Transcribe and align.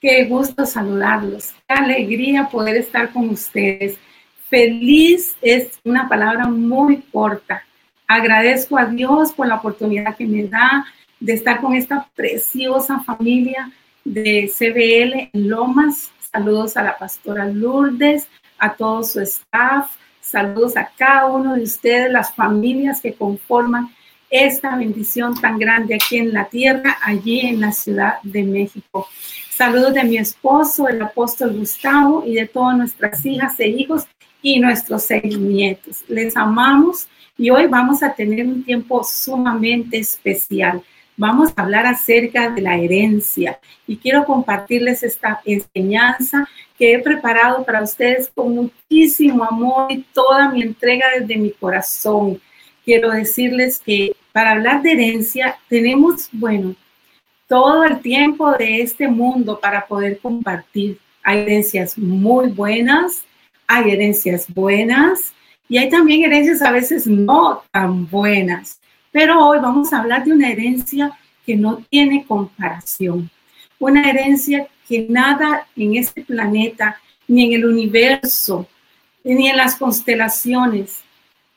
Qué 0.00 0.24
gusto 0.24 0.64
saludarlos. 0.64 1.52
Qué 1.68 1.74
alegría 1.74 2.48
poder 2.48 2.76
estar 2.76 3.12
con 3.12 3.28
ustedes. 3.28 3.98
Feliz 4.48 5.36
es 5.42 5.78
una 5.84 6.08
palabra 6.08 6.46
muy 6.46 7.02
corta. 7.12 7.62
Agradezco 8.08 8.78
a 8.78 8.86
Dios 8.86 9.30
por 9.32 9.46
la 9.46 9.56
oportunidad 9.56 10.16
que 10.16 10.26
me 10.26 10.44
da 10.44 10.86
de 11.20 11.34
estar 11.34 11.60
con 11.60 11.74
esta 11.74 12.08
preciosa 12.14 13.00
familia 13.00 13.70
de 14.02 14.50
CBL 14.50 15.38
Lomas. 15.38 16.10
Saludos 16.32 16.78
a 16.78 16.82
la 16.82 16.96
pastora 16.96 17.44
Lourdes, 17.44 18.26
a 18.58 18.72
todo 18.72 19.04
su 19.04 19.20
staff. 19.20 19.94
Saludos 20.22 20.78
a 20.78 20.90
cada 20.96 21.26
uno 21.26 21.56
de 21.56 21.62
ustedes, 21.64 22.10
las 22.10 22.34
familias 22.34 23.02
que 23.02 23.12
conforman 23.12 23.90
esta 24.30 24.76
bendición 24.76 25.34
tan 25.34 25.58
grande 25.58 25.96
aquí 25.96 26.18
en 26.18 26.32
la 26.32 26.44
tierra, 26.44 26.96
allí 27.02 27.40
en 27.40 27.60
la 27.60 27.72
Ciudad 27.72 28.14
de 28.22 28.44
México. 28.44 29.08
Saludos 29.50 29.92
de 29.92 30.04
mi 30.04 30.16
esposo, 30.16 30.88
el 30.88 31.02
apóstol 31.02 31.58
Gustavo, 31.58 32.22
y 32.24 32.34
de 32.36 32.46
todas 32.46 32.78
nuestras 32.78 33.26
hijas 33.26 33.58
e 33.58 33.68
hijos 33.68 34.06
y 34.40 34.60
nuestros 34.60 35.02
seis 35.02 35.36
nietos. 35.36 36.04
Les 36.08 36.36
amamos 36.36 37.08
y 37.36 37.50
hoy 37.50 37.66
vamos 37.66 38.02
a 38.02 38.14
tener 38.14 38.46
un 38.46 38.62
tiempo 38.62 39.02
sumamente 39.02 39.98
especial. 39.98 40.80
Vamos 41.16 41.52
a 41.54 41.62
hablar 41.62 41.84
acerca 41.84 42.48
de 42.48 42.62
la 42.62 42.76
herencia 42.78 43.58
y 43.86 43.98
quiero 43.98 44.24
compartirles 44.24 45.02
esta 45.02 45.42
enseñanza 45.44 46.48
que 46.78 46.94
he 46.94 46.98
preparado 46.98 47.62
para 47.64 47.82
ustedes 47.82 48.30
con 48.34 48.54
muchísimo 48.54 49.44
amor 49.44 49.92
y 49.92 50.02
toda 50.14 50.48
mi 50.48 50.62
entrega 50.62 51.06
desde 51.18 51.36
mi 51.36 51.50
corazón. 51.50 52.40
Quiero 52.84 53.10
decirles 53.10 53.78
que 53.78 54.16
para 54.32 54.52
hablar 54.52 54.82
de 54.82 54.92
herencia 54.92 55.58
tenemos, 55.68 56.28
bueno, 56.32 56.74
todo 57.48 57.84
el 57.84 58.00
tiempo 58.00 58.52
de 58.52 58.82
este 58.82 59.08
mundo 59.08 59.58
para 59.60 59.86
poder 59.86 60.18
compartir. 60.18 60.98
Hay 61.22 61.40
herencias 61.40 61.98
muy 61.98 62.48
buenas, 62.48 63.22
hay 63.66 63.90
herencias 63.90 64.46
buenas 64.52 65.32
y 65.68 65.78
hay 65.78 65.88
también 65.88 66.24
herencias 66.24 66.62
a 66.62 66.70
veces 66.70 67.06
no 67.06 67.62
tan 67.72 68.08
buenas. 68.08 68.80
Pero 69.10 69.44
hoy 69.44 69.58
vamos 69.58 69.92
a 69.92 69.98
hablar 69.98 70.24
de 70.24 70.32
una 70.32 70.50
herencia 70.50 71.12
que 71.44 71.56
no 71.56 71.82
tiene 71.90 72.24
comparación. 72.24 73.28
Una 73.78 74.08
herencia 74.08 74.68
que 74.88 75.06
nada 75.08 75.66
en 75.74 75.96
este 75.96 76.22
planeta, 76.22 77.00
ni 77.26 77.46
en 77.46 77.52
el 77.54 77.64
universo, 77.64 78.66
ni 79.24 79.48
en 79.48 79.56
las 79.56 79.76
constelaciones 79.76 81.02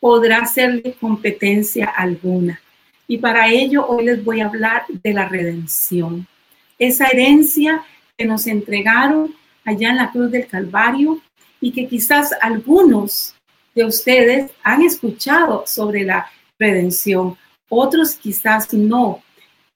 podrá 0.04 0.40
hacerle 0.40 0.98
competencia 1.00 1.86
alguna. 1.86 2.60
Y 3.08 3.20
para 3.20 3.48
ello 3.48 3.88
hoy 3.88 4.04
les 4.04 4.22
voy 4.22 4.42
a 4.42 4.48
hablar 4.48 4.84
de 4.90 5.14
la 5.14 5.30
redención. 5.30 6.28
Esa 6.78 7.08
herencia 7.08 7.86
que 8.18 8.26
nos 8.26 8.46
entregaron 8.46 9.34
allá 9.64 9.92
en 9.92 9.96
la 9.96 10.12
cruz 10.12 10.30
del 10.30 10.46
Calvario 10.46 11.22
y 11.62 11.72
que 11.72 11.88
quizás 11.88 12.32
algunos 12.42 13.34
de 13.74 13.86
ustedes 13.86 14.52
han 14.62 14.82
escuchado 14.82 15.64
sobre 15.66 16.04
la 16.04 16.30
redención, 16.60 17.38
otros 17.70 18.16
quizás 18.16 18.74
no. 18.74 19.24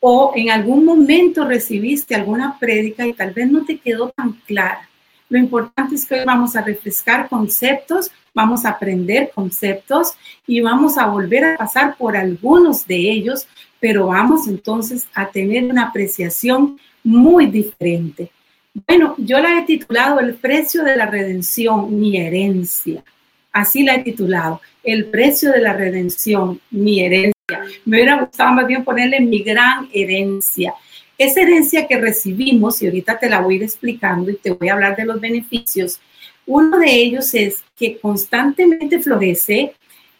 O 0.01 0.33
en 0.35 0.51
algún 0.51 0.83
momento 0.83 1.47
recibiste 1.47 2.15
alguna 2.15 2.59
prédica 2.59 3.07
y 3.07 3.13
tal 3.13 3.31
vez 3.31 3.49
no 3.49 3.63
te 3.63 3.77
quedó 3.77 4.09
tan 4.09 4.33
clara. 4.45 4.89
Lo 5.29 5.37
importante 5.37 5.95
es 5.95 6.05
que 6.05 6.15
hoy 6.15 6.25
vamos 6.25 6.57
a 6.57 6.61
refrescar 6.63 7.29
conceptos 7.29 8.11
vamos 8.37 8.65
a 8.65 8.69
aprender 8.69 9.31
conceptos 9.33 10.13
y 10.45 10.61
vamos 10.61 10.99
a 10.99 11.07
volver 11.07 11.43
a 11.43 11.57
pasar 11.57 11.97
por 11.97 12.15
algunos 12.15 12.85
de 12.85 12.95
ellos, 12.95 13.47
pero 13.79 14.07
vamos 14.07 14.47
entonces 14.47 15.07
a 15.15 15.27
tener 15.27 15.63
una 15.63 15.87
apreciación 15.87 16.79
muy 17.03 17.47
diferente. 17.47 18.29
Bueno, 18.87 19.15
yo 19.17 19.39
la 19.39 19.57
he 19.57 19.63
titulado 19.63 20.19
El 20.19 20.35
precio 20.35 20.83
de 20.83 20.95
la 20.95 21.07
redención, 21.07 21.99
mi 21.99 22.17
herencia. 22.17 23.03
Así 23.51 23.81
la 23.81 23.95
he 23.95 24.03
titulado, 24.03 24.61
El 24.83 25.05
precio 25.05 25.51
de 25.51 25.61
la 25.61 25.73
redención, 25.73 26.61
mi 26.69 26.99
herencia. 26.99 27.33
Me 27.85 27.97
hubiera 27.97 28.19
gustado 28.19 28.53
más 28.53 28.67
bien 28.67 28.83
ponerle 28.83 29.19
mi 29.19 29.39
gran 29.41 29.89
herencia. 29.91 30.75
Esa 31.17 31.41
herencia 31.41 31.87
que 31.87 31.97
recibimos, 31.97 32.83
y 32.83 32.85
ahorita 32.85 33.17
te 33.17 33.31
la 33.31 33.39
voy 33.39 33.55
a 33.55 33.57
ir 33.57 33.63
explicando 33.63 34.29
y 34.29 34.35
te 34.35 34.51
voy 34.51 34.69
a 34.69 34.73
hablar 34.73 34.95
de 34.95 35.05
los 35.05 35.19
beneficios, 35.19 35.99
uno 36.47 36.79
de 36.79 36.89
ellos 36.89 37.33
es 37.33 37.61
que 37.77 37.99
constantemente 37.99 38.99
florece, 38.99 39.73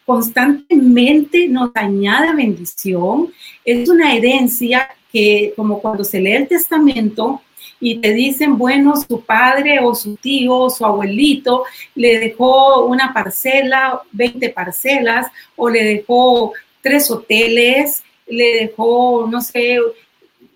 constantemente 0.05 1.47
nos 1.47 1.71
añade 1.73 2.35
bendición. 2.35 3.33
Es 3.63 3.89
una 3.89 4.13
herencia 4.13 4.89
que, 5.11 5.53
como 5.55 5.81
cuando 5.81 6.03
se 6.03 6.19
lee 6.19 6.33
el 6.33 6.47
testamento 6.47 7.41
y 7.79 7.99
te 7.99 8.13
dicen, 8.13 8.57
bueno, 8.57 8.95
su 8.97 9.21
padre 9.21 9.79
o 9.81 9.95
su 9.95 10.17
tío 10.17 10.55
o 10.55 10.69
su 10.69 10.85
abuelito 10.85 11.63
le 11.95 12.19
dejó 12.19 12.85
una 12.85 13.13
parcela, 13.13 14.01
20 14.11 14.49
parcelas, 14.49 15.27
o 15.55 15.69
le 15.69 15.83
dejó 15.83 16.53
tres 16.81 17.09
hoteles, 17.09 18.03
le 18.27 18.53
dejó, 18.61 19.27
no 19.29 19.39
sé, 19.39 19.79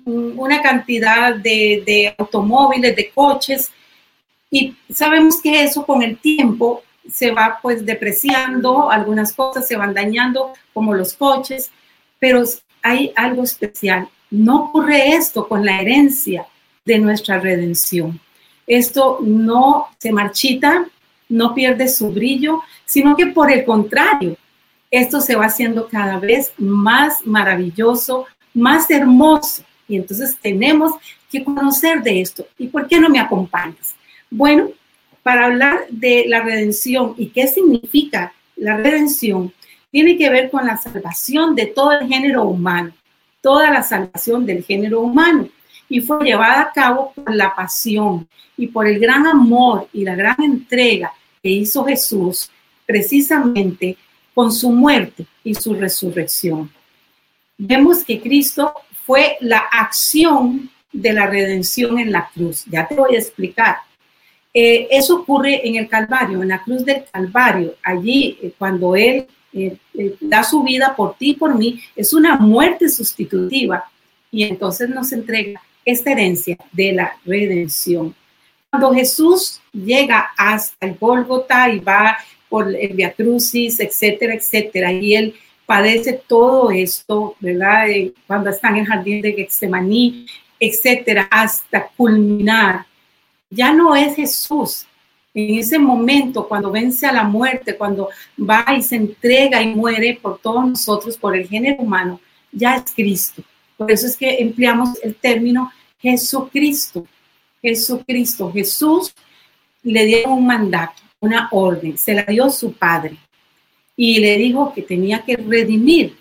una 0.03 0.61
cantidad 0.61 1.35
de, 1.35 1.83
de 1.85 2.15
automóviles, 2.17 2.95
de 2.95 3.09
coches 3.11 3.71
y 4.51 4.75
sabemos 4.93 5.41
que 5.41 5.63
eso 5.63 5.85
con 5.85 6.03
el 6.03 6.17
tiempo 6.17 6.83
se 7.09 7.31
va 7.31 7.59
pues 7.61 7.85
depreciando, 7.85 8.91
algunas 8.91 9.33
cosas 9.33 9.65
se 9.65 9.77
van 9.77 9.93
dañando, 9.93 10.53
como 10.73 10.93
los 10.93 11.13
coches, 11.13 11.71
pero 12.19 12.43
hay 12.83 13.13
algo 13.15 13.43
especial. 13.43 14.09
No 14.29 14.65
ocurre 14.65 15.13
esto 15.15 15.47
con 15.47 15.65
la 15.65 15.81
herencia 15.81 16.45
de 16.85 16.99
nuestra 16.99 17.39
redención. 17.39 18.19
Esto 18.67 19.19
no 19.21 19.87
se 19.97 20.11
marchita, 20.11 20.85
no 21.29 21.55
pierde 21.55 21.87
su 21.87 22.11
brillo, 22.11 22.61
sino 22.85 23.15
que 23.15 23.27
por 23.27 23.51
el 23.51 23.63
contrario, 23.63 24.35
esto 24.91 25.21
se 25.21 25.37
va 25.37 25.45
haciendo 25.45 25.87
cada 25.87 26.19
vez 26.19 26.51
más 26.57 27.25
maravilloso, 27.25 28.25
más 28.53 28.89
hermoso. 28.91 29.63
Y 29.87 29.95
entonces 29.95 30.37
tenemos 30.41 30.91
que 31.29 31.43
conocer 31.43 32.03
de 32.03 32.21
esto. 32.21 32.45
¿Y 32.57 32.67
por 32.67 32.87
qué 32.87 32.99
no 32.99 33.09
me 33.09 33.19
acompañas? 33.19 33.95
Bueno, 34.31 34.69
para 35.23 35.45
hablar 35.45 35.85
de 35.89 36.25
la 36.27 36.41
redención 36.41 37.13
y 37.17 37.27
qué 37.27 37.47
significa 37.47 38.33
la 38.55 38.77
redención, 38.77 39.53
tiene 39.91 40.17
que 40.17 40.29
ver 40.29 40.49
con 40.49 40.65
la 40.65 40.77
salvación 40.77 41.53
de 41.53 41.65
todo 41.65 41.91
el 41.91 42.07
género 42.07 42.45
humano, 42.45 42.93
toda 43.41 43.69
la 43.69 43.83
salvación 43.83 44.45
del 44.45 44.63
género 44.63 45.01
humano. 45.01 45.49
Y 45.89 45.99
fue 45.99 46.23
llevada 46.23 46.61
a 46.61 46.71
cabo 46.71 47.11
por 47.13 47.35
la 47.35 47.53
pasión 47.53 48.27
y 48.55 48.67
por 48.67 48.87
el 48.87 48.99
gran 48.99 49.27
amor 49.27 49.89
y 49.91 50.05
la 50.05 50.15
gran 50.15 50.37
entrega 50.39 51.11
que 51.43 51.49
hizo 51.49 51.83
Jesús 51.83 52.49
precisamente 52.85 53.97
con 54.33 54.51
su 54.53 54.71
muerte 54.71 55.25
y 55.43 55.53
su 55.53 55.73
resurrección. 55.73 56.71
Vemos 57.57 58.05
que 58.05 58.21
Cristo 58.21 58.73
fue 59.05 59.35
la 59.41 59.57
acción 59.57 60.69
de 60.93 61.11
la 61.11 61.27
redención 61.27 61.99
en 61.99 62.13
la 62.13 62.29
cruz. 62.33 62.63
Ya 62.65 62.87
te 62.87 62.95
voy 62.95 63.15
a 63.15 63.19
explicar. 63.19 63.77
Eh, 64.53 64.87
eso 64.91 65.21
ocurre 65.21 65.65
en 65.67 65.75
el 65.75 65.87
Calvario, 65.87 66.41
en 66.41 66.49
la 66.49 66.61
cruz 66.61 66.83
del 66.83 67.05
Calvario. 67.11 67.75
Allí, 67.83 68.37
eh, 68.41 68.53
cuando 68.57 68.95
Él 68.95 69.27
eh, 69.53 69.77
da 70.19 70.43
su 70.43 70.61
vida 70.63 70.93
por 70.95 71.15
ti 71.15 71.31
y 71.31 71.35
por 71.35 71.55
mí, 71.55 71.81
es 71.95 72.13
una 72.13 72.35
muerte 72.35 72.89
sustitutiva 72.89 73.85
y 74.29 74.43
entonces 74.43 74.89
nos 74.89 75.11
entrega 75.13 75.61
esta 75.85 76.11
herencia 76.11 76.57
de 76.71 76.91
la 76.93 77.17
redención. 77.25 78.13
Cuando 78.69 78.93
Jesús 78.93 79.61
llega 79.71 80.31
hasta 80.37 80.85
el 80.85 80.95
Gólgota 80.99 81.69
y 81.69 81.79
va 81.79 82.17
por 82.49 82.73
el 82.75 82.93
Via 82.93 83.13
Crucis, 83.13 83.79
etcétera, 83.79 84.33
etcétera, 84.33 84.91
y 84.91 85.15
Él 85.15 85.35
padece 85.65 86.21
todo 86.27 86.71
esto, 86.71 87.35
¿verdad? 87.39 87.87
cuando 88.27 88.49
está 88.49 88.69
en 88.69 88.77
el 88.77 88.85
jardín 88.85 89.21
de 89.21 89.33
Getsemaní, 89.33 90.25
etcétera, 90.59 91.27
hasta 91.31 91.87
culminar 91.95 92.85
ya 93.51 93.71
no 93.73 93.95
es 93.95 94.15
Jesús. 94.15 94.87
En 95.33 95.59
ese 95.59 95.77
momento, 95.77 96.47
cuando 96.47 96.71
vence 96.71 97.05
a 97.05 97.13
la 97.13 97.23
muerte, 97.23 97.77
cuando 97.77 98.09
va 98.37 98.65
y 98.75 98.81
se 98.81 98.95
entrega 98.95 99.61
y 99.61 99.75
muere 99.75 100.17
por 100.21 100.39
todos 100.39 100.67
nosotros, 100.67 101.17
por 101.17 101.35
el 101.35 101.47
género 101.47 101.83
humano, 101.83 102.19
ya 102.51 102.75
es 102.75 102.91
Cristo. 102.93 103.43
Por 103.77 103.91
eso 103.91 104.07
es 104.07 104.17
que 104.17 104.41
empleamos 104.41 104.97
el 105.03 105.15
término 105.15 105.71
Jesucristo. 105.99 107.05
Jesucristo. 107.61 108.51
Jesús 108.51 109.13
le 109.83 110.05
dio 110.05 110.29
un 110.29 110.45
mandato, 110.45 111.01
una 111.19 111.47
orden, 111.51 111.97
se 111.97 112.13
la 112.13 112.23
dio 112.23 112.49
su 112.49 112.73
padre 112.73 113.17
y 113.95 114.19
le 114.19 114.37
dijo 114.37 114.73
que 114.73 114.81
tenía 114.81 115.23
que 115.23 115.37
redimir 115.37 116.17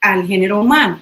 al 0.00 0.26
género 0.26 0.60
humano. 0.60 1.00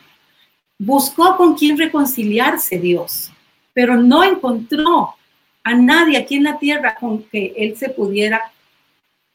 Buscó 0.79 1.37
con 1.37 1.55
quién 1.55 1.79
reconciliarse 1.79 2.79
Dios, 2.79 3.31
pero 3.73 3.97
no 3.97 4.23
encontró 4.23 5.15
a 5.65 5.75
nadie 5.75 6.19
aquí 6.19 6.37
en 6.37 6.45
la 6.45 6.59
tierra 6.59 6.95
con 6.95 7.23
que 7.25 7.55
él 7.57 7.77
se 7.77 7.89
pudiera 7.89 8.53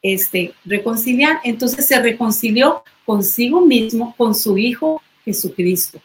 este, 0.02 0.54
reconciliar. 0.66 1.40
Entonces 1.44 1.86
se 1.86 2.00
reconcilió 2.02 2.84
consigo 3.06 3.62
mismo, 3.62 4.14
con 4.18 4.36
su 4.36 4.58
Hijo 4.58 5.02
Jesucristo. 5.24 6.00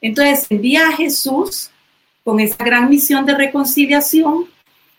Entonces 0.00 0.46
envía 0.50 0.88
a 0.88 0.96
Jesús 0.96 1.70
con 2.24 2.40
esa 2.40 2.62
gran 2.64 2.88
misión 2.88 3.24
de 3.24 3.34
reconciliación 3.34 4.46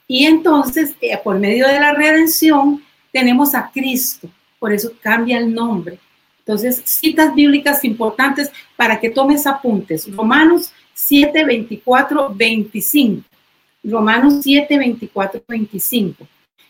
y 0.07 0.25
entonces 0.25 0.93
eh, 1.01 1.17
por 1.23 1.39
medio 1.39 1.67
de 1.67 1.79
la 1.79 1.93
redención 1.93 2.83
tenemos 3.11 3.53
a 3.55 3.69
Cristo, 3.71 4.27
por 4.59 4.73
eso 4.73 4.91
cambia 5.01 5.37
el 5.37 5.53
nombre. 5.53 5.99
Entonces, 6.39 6.81
citas 6.83 7.33
bíblicas 7.33 7.85
importantes 7.85 8.51
para 8.75 8.99
que 8.99 9.09
tomes 9.09 9.47
apuntes. 9.47 10.13
Romanos 10.13 10.73
7, 10.93 11.45
24, 11.45 12.33
25. 12.33 13.23
Romanos 13.83 14.35
7, 14.41 14.77
24, 14.77 15.43
25. 15.47 16.27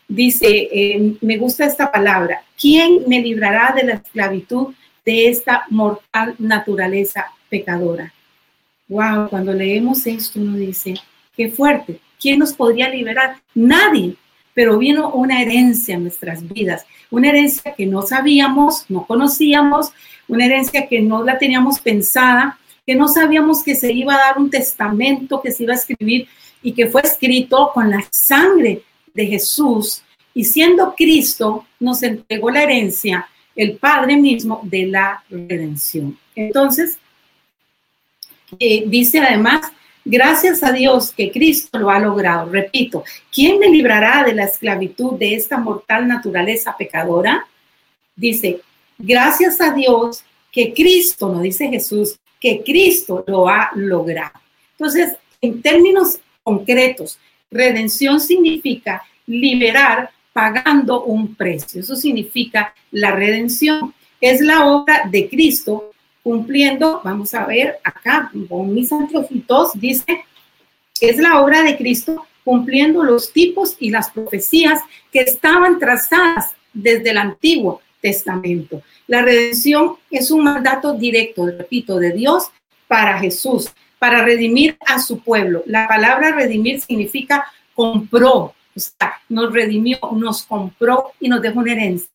Dice, 0.08 0.48
eh, 0.48 1.16
me 1.22 1.38
gusta 1.38 1.66
esta 1.66 1.92
palabra, 1.92 2.44
¿quién 2.60 3.04
me 3.08 3.22
librará 3.22 3.74
de 3.76 3.84
la 3.84 3.94
esclavitud 3.94 4.74
de 5.06 5.30
esta 5.30 5.64
mortal 5.70 6.36
naturaleza 6.40 7.28
pecadora? 7.50 8.14
Wow, 8.88 9.30
cuando 9.30 9.54
leemos 9.54 10.06
esto 10.06 10.40
uno 10.40 10.58
dice, 10.58 10.96
qué 11.36 11.50
fuerte, 11.50 12.00
¿quién 12.20 12.40
nos 12.40 12.54
podría 12.54 12.90
liberar? 12.90 13.38
Nadie, 13.56 14.16
pero 14.54 14.78
vino 14.78 15.12
una 15.12 15.42
herencia 15.42 15.96
en 15.96 16.04
nuestras 16.04 16.48
vidas, 16.48 16.86
una 17.10 17.30
herencia 17.30 17.74
que 17.74 17.86
no 17.86 18.02
sabíamos, 18.02 18.86
no 18.90 19.06
conocíamos, 19.06 19.94
una 20.28 20.46
herencia 20.46 20.88
que 20.88 21.02
no 21.02 21.24
la 21.24 21.38
teníamos 21.38 21.80
pensada, 21.80 22.60
que 22.86 22.96
no 22.96 23.08
sabíamos 23.08 23.64
que 23.64 23.76
se 23.76 23.92
iba 23.92 24.16
a 24.16 24.20
dar 24.20 24.38
un 24.38 24.50
testamento, 24.50 25.42
que 25.42 25.52
se 25.52 25.64
iba 25.64 25.74
a 25.74 25.78
escribir 25.78 26.28
y 26.62 26.74
que 26.74 26.88
fue 26.88 27.02
escrito 27.02 27.72
con 27.74 27.90
la 27.90 28.06
sangre 28.12 28.84
de 29.14 29.26
Jesús. 29.26 30.04
Y 30.34 30.46
siendo 30.46 30.94
Cristo, 30.96 31.66
nos 31.80 32.04
entregó 32.04 32.50
la 32.50 32.64
herencia, 32.64 33.28
el 33.56 33.78
Padre 33.78 34.18
mismo, 34.18 34.62
de 34.64 34.88
la 34.88 35.24
redención. 35.30 36.18
Entonces, 36.36 36.98
eh, 38.60 38.84
dice 38.88 39.20
además, 39.20 39.72
gracias 40.04 40.64
a 40.64 40.72
Dios 40.72 41.12
que 41.12 41.32
Cristo 41.32 41.78
lo 41.80 41.90
ha 41.90 42.00
logrado. 42.00 42.50
Repito, 42.50 43.04
¿quién 43.32 43.60
me 43.60 43.70
librará 43.70 44.24
de 44.24 44.34
la 44.34 44.46
esclavitud 44.46 45.14
de 45.14 45.36
esta 45.36 45.58
mortal 45.58 46.08
naturaleza 46.08 46.76
pecadora? 46.78 47.48
Dice, 48.16 48.62
gracias 48.98 49.62
a 49.62 49.74
Dios 49.74 50.24
que 50.52 50.74
Cristo, 50.74 51.30
no 51.30 51.42
dice 51.42 51.68
Jesús, 51.68 52.18
que 52.44 52.62
Cristo 52.62 53.24
lo 53.26 53.48
ha 53.48 53.72
logrado. 53.74 54.38
Entonces, 54.72 55.16
en 55.40 55.62
términos 55.62 56.20
concretos, 56.44 57.18
redención 57.50 58.20
significa 58.20 59.02
liberar 59.26 60.10
pagando 60.34 61.06
un 61.06 61.36
precio. 61.36 61.80
Eso 61.80 61.96
significa 61.96 62.76
la 62.92 63.12
redención. 63.12 63.94
Es 64.20 64.42
la 64.42 64.66
obra 64.66 65.08
de 65.10 65.30
Cristo 65.30 65.92
cumpliendo, 66.22 67.00
vamos 67.02 67.34
a 67.34 67.46
ver 67.46 67.78
acá 67.82 68.30
con 68.50 68.74
mis 68.74 68.92
antrofitos, 68.92 69.72
dice, 69.76 70.26
es 71.00 71.18
la 71.20 71.40
obra 71.40 71.64
de 71.64 71.78
Cristo 71.78 72.26
cumpliendo 72.44 73.04
los 73.04 73.32
tipos 73.32 73.78
y 73.80 73.90
las 73.90 74.10
profecías 74.10 74.82
que 75.14 75.22
estaban 75.22 75.80
trazadas 75.80 76.52
desde 76.74 77.12
el 77.12 77.20
Antiguo 77.20 77.80
Testamento. 78.02 78.82
La 79.08 79.22
redención 79.22 79.96
es 80.10 80.32
un 80.32 80.44
mandato 80.44 80.94
directo, 80.94 81.46
repito, 81.46 82.00
de 82.00 82.12
Dios 82.12 82.50
para 82.88 83.20
Jesús, 83.20 83.70
para 84.00 84.24
redimir 84.24 84.78
a 84.86 85.00
su 85.00 85.20
pueblo. 85.20 85.64
La 85.66 85.88
palabra 85.88 86.32
redimir 86.32 86.82
significa 86.82 87.46
compró, 87.74 88.36
o 88.36 88.56
sea, 88.76 89.22
nos 89.30 89.52
redimió, 89.52 89.98
nos 90.14 90.44
compró 90.44 91.12
y 91.20 91.28
nos 91.28 91.42
dejó 91.42 91.60
una 91.60 91.74
herencia 91.74 92.10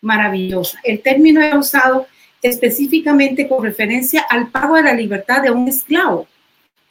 maravillosa. 0.00 0.78
El 0.82 1.00
término 1.00 1.40
es 1.40 1.54
usado 1.54 2.06
específicamente 2.42 3.48
con 3.48 3.62
referencia 3.62 4.26
al 4.28 4.48
pago 4.48 4.76
de 4.76 4.82
la 4.82 4.94
libertad 4.94 5.42
de 5.42 5.50
un 5.50 5.68
esclavo. 5.68 6.26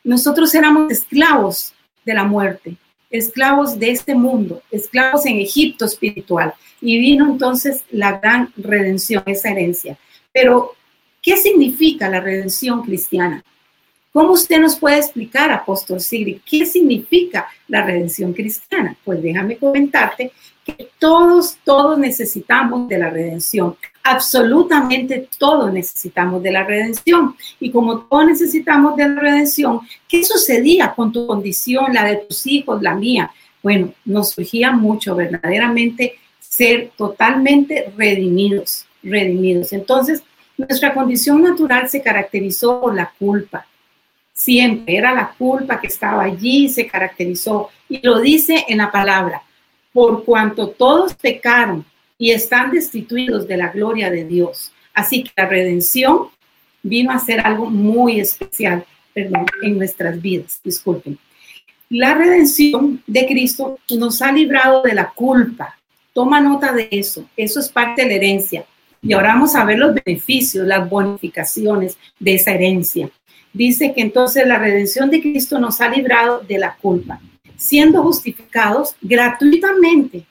Nosotros 0.04 0.56
éramos 0.56 0.92
esclavos 0.92 1.74
de 2.06 2.14
la 2.14 2.24
muerte, 2.24 2.78
esclavos 3.10 3.78
de 3.78 3.92
este 3.92 4.16
mundo, 4.16 4.64
esclavos 4.72 5.26
en 5.26 5.40
Egipto 5.40 5.86
espiritual. 5.86 6.54
Y 6.82 7.00
vino 7.00 7.28
entonces 7.28 7.84
la 7.92 8.20
gran 8.20 8.52
redención, 8.58 9.24
esa 9.28 9.52
herencia. 9.52 9.98
Pero, 10.34 10.74
¿qué 11.22 11.38
significa 11.38 12.10
la 12.10 12.20
redención 12.20 12.82
cristiana? 12.82 13.44
¿Cómo 14.14 14.34
usted 14.34 14.60
nos 14.60 14.76
puede 14.76 14.98
explicar, 14.98 15.52
apóstol 15.52 16.02
Sigrid, 16.02 16.40
qué 16.46 16.66
significa 16.66 17.48
la 17.70 17.86
redención 17.86 18.34
cristiana? 18.34 18.98
Pues 19.06 19.22
déjame 19.24 19.56
comentarte 19.56 20.34
que 20.66 20.90
todos, 21.00 21.58
todos 21.64 21.98
necesitamos 21.98 22.90
de 22.90 22.98
la 22.98 23.10
redención. 23.10 23.78
Absolutamente 24.04 25.30
todos 25.38 25.72
necesitamos 25.72 26.44
de 26.44 26.52
la 26.52 26.66
redención. 26.66 27.36
Y 27.60 27.72
como 27.72 28.02
todos 28.02 28.26
necesitamos 28.26 28.98
de 28.98 29.08
la 29.08 29.22
redención, 29.22 29.80
¿qué 30.10 30.26
sucedía 30.26 30.94
con 30.94 31.14
tu 31.14 31.26
condición, 31.26 31.94
la 31.94 32.04
de 32.04 32.18
tus 32.18 32.46
hijos, 32.48 32.82
la 32.82 32.96
mía? 32.96 33.32
Bueno, 33.64 33.94
nos 34.04 34.32
surgía 34.32 34.72
mucho 34.72 35.16
verdaderamente 35.16 36.16
ser 36.62 36.92
totalmente 36.96 37.92
redimidos, 37.98 38.86
redimidos. 39.02 39.74
Entonces, 39.74 40.22
nuestra 40.58 40.94
condición 40.94 41.42
natural 41.42 41.90
se 41.90 42.04
caracterizó 42.04 42.80
por 42.82 42.94
la 42.94 43.12
culpa, 43.18 43.66
siempre 44.32 44.96
era 44.96 45.12
la 45.12 45.32
culpa 45.32 45.82
que 45.82 45.88
estaba 45.88 46.22
allí, 46.22 46.70
se 46.70 46.86
caracterizó. 46.86 47.70
Y 47.90 48.00
lo 48.06 48.20
dice 48.20 48.64
en 48.68 48.78
la 48.78 48.92
palabra, 48.92 49.42
por 49.92 50.24
cuanto 50.24 50.70
todos 50.70 51.16
pecaron 51.16 51.84
y 52.20 52.30
están 52.30 52.70
destituidos 52.70 53.48
de 53.48 53.58
la 53.58 53.70
gloria 53.70 54.12
de 54.12 54.24
Dios. 54.24 54.72
Así 54.94 55.24
que 55.24 55.32
la 55.36 55.48
redención 55.48 56.28
vino 56.84 57.12
a 57.12 57.18
ser 57.18 57.40
algo 57.40 57.72
muy 57.72 58.20
especial 58.20 58.86
en 59.16 59.78
nuestras 59.80 60.22
vidas. 60.22 60.62
Disculpen. 60.64 61.18
La 61.90 62.14
redención 62.14 63.02
de 63.08 63.26
Cristo 63.26 63.80
nos 63.90 64.22
ha 64.22 64.32
librado 64.32 64.84
de 64.84 64.94
la 64.94 65.10
culpa. 65.10 65.81
Toma 66.14 66.42
nota 66.42 66.74
de 66.74 66.88
eso. 66.92 67.26
Eso 67.36 67.60
es 67.60 67.70
parte 67.70 68.04
de 68.04 68.08
la 68.10 68.16
herencia. 68.16 68.66
Y 69.02 69.14
ahora 69.14 69.30
vamos 69.30 69.56
a 69.56 69.66
ver 69.66 69.80
los 69.80 69.96
beneficios, 70.04 70.68
las 70.68 70.88
bonificaciones 70.90 71.98
de 72.20 72.36
esa 72.36 72.52
herencia 72.52 73.10
dice 73.54 73.94
que 73.94 74.02
entonces 74.02 74.48
la 74.48 74.58
redención 74.58 75.10
de 75.10 75.22
Cristo 75.22 75.60
nos 75.60 75.82
ha 75.82 75.90
librado 75.90 76.40
de 76.40 76.58
la 76.58 76.76
culpa, 76.76 77.20
siendo 77.58 78.04
justificados 78.04 78.96
gratuitamente. 79.02 80.26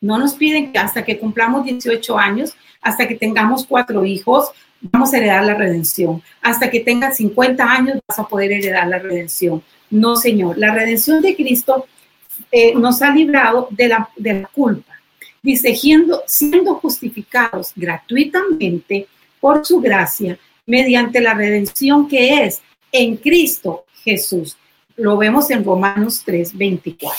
No 0.00 0.18
nos 0.18 0.34
piden 0.34 0.72
que 0.72 0.78
hasta 0.78 1.04
que 1.04 1.18
cumplamos 1.18 1.64
18 1.64 2.18
años, 2.18 2.54
hasta 2.80 3.08
que 3.08 3.14
tengamos 3.14 3.66
cuatro 3.66 4.04
hijos, 4.04 4.50
vamos 4.80 5.12
a 5.12 5.16
heredar 5.16 5.44
la 5.44 5.54
redención. 5.54 6.22
Hasta 6.42 6.70
que 6.70 6.80
tengas 6.80 7.16
50 7.16 7.64
años 7.64 7.98
vas 8.06 8.18
a 8.18 8.28
poder 8.28 8.52
heredar 8.52 8.86
la 8.86 8.98
redención. 8.98 9.62
No, 9.90 10.16
Señor. 10.16 10.58
La 10.58 10.74
redención 10.74 11.22
de 11.22 11.34
Cristo 11.34 11.86
eh, 12.52 12.74
nos 12.74 13.00
ha 13.00 13.10
librado 13.10 13.68
de 13.70 13.88
la, 13.88 14.10
de 14.16 14.42
la 14.42 14.48
culpa. 14.48 14.93
Dice, 15.44 15.74
siendo, 15.74 16.74
justificados 16.76 17.72
gratuitamente 17.76 19.06
por 19.38 19.66
su 19.66 19.78
gracia 19.78 20.38
mediante 20.64 21.20
la 21.20 21.34
redención 21.34 22.08
que 22.08 22.44
es 22.44 22.62
en 22.90 23.18
Cristo 23.18 23.84
Jesús. 24.02 24.56
Lo 24.96 25.18
vemos 25.18 25.50
en 25.50 25.62
Romanos 25.62 26.22
3, 26.24 26.56
24. 26.56 27.18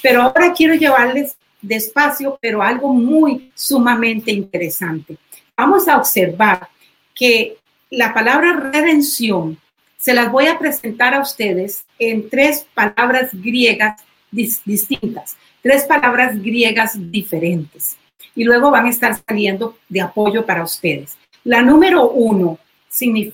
Pero 0.00 0.22
ahora 0.22 0.52
quiero 0.52 0.74
llevarles 0.74 1.36
despacio, 1.60 2.38
pero 2.40 2.62
algo 2.62 2.94
muy 2.94 3.50
sumamente 3.56 4.30
interesante. 4.30 5.16
Vamos 5.56 5.88
a 5.88 5.96
observar 5.96 6.68
que 7.12 7.56
la 7.90 8.14
palabra 8.14 8.70
redención 8.72 9.58
se 9.96 10.14
las 10.14 10.30
voy 10.30 10.46
a 10.46 10.60
presentar 10.60 11.12
a 11.12 11.20
ustedes 11.20 11.86
en 11.98 12.30
tres 12.30 12.68
palabras 12.72 13.30
griegas 13.32 14.00
distintas, 14.30 15.36
tres 15.64 15.84
palabras 15.84 16.40
griegas 16.42 16.92
diferentes. 17.10 17.96
Y 18.34 18.44
luego 18.44 18.70
van 18.70 18.84
a 18.84 18.90
estar 18.90 19.18
saliendo 19.26 19.78
de 19.88 20.02
apoyo 20.02 20.44
para 20.44 20.62
ustedes. 20.62 21.16
La 21.42 21.62
número 21.62 22.10
uno 22.10 22.58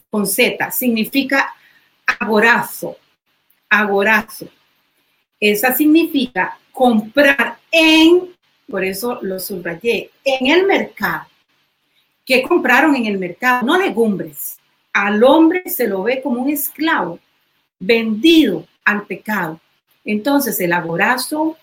con 0.09 0.27
Z, 0.27 0.71
significa 0.71 1.53
agorazo, 2.07 2.97
agorazo. 3.69 4.49
Esa 5.41 5.75
significa 5.75 6.57
comprar 6.73 7.59
en, 7.71 8.31
por 8.69 8.85
eso 8.85 9.19
lo 9.23 9.41
subrayé, 9.41 10.11
en 10.25 10.47
el 10.47 10.67
mercado. 10.67 11.27
¿Qué 12.25 12.43
compraron 12.43 12.95
en 12.95 13.07
el 13.07 13.19
mercado? 13.19 13.67
No 13.67 13.77
legumbres. 13.77 14.57
Al 14.93 15.23
hombre 15.25 15.65
se 15.69 15.89
lo 15.89 16.05
ve 16.05 16.23
como 16.23 16.43
un 16.43 16.51
esclavo, 16.51 17.19
vendido 17.81 18.67
al 18.85 19.05
pecado. 19.05 19.61
Entonces 20.05 20.59
el 20.61 20.73
agorazo 20.73 21.57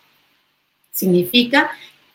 significa 0.98 1.70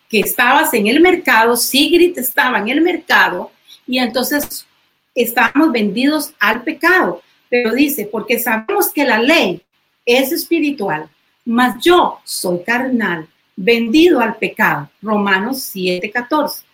que 0.08 0.20
estabas 0.20 0.74
en 0.74 0.88
el 0.88 1.00
mercado, 1.00 1.56
Sigrid 1.56 2.18
estaba 2.18 2.58
en 2.58 2.68
el 2.68 2.80
mercado 2.80 3.52
y 3.86 3.98
entonces 3.98 4.66
estamos 5.14 5.70
vendidos 5.70 6.34
al 6.40 6.62
pecado. 6.62 7.22
Pero 7.48 7.72
dice, 7.72 8.08
porque 8.10 8.38
sabemos 8.40 8.90
que 8.92 9.04
la 9.04 9.18
ley 9.18 9.62
es 10.04 10.32
espiritual, 10.32 11.08
mas 11.44 11.82
yo 11.82 12.18
soy 12.24 12.62
carnal, 12.64 13.28
vendido 13.54 14.20
al 14.20 14.36
pecado. 14.36 14.90
Romanos 15.00 15.58
7:14. 15.74 16.64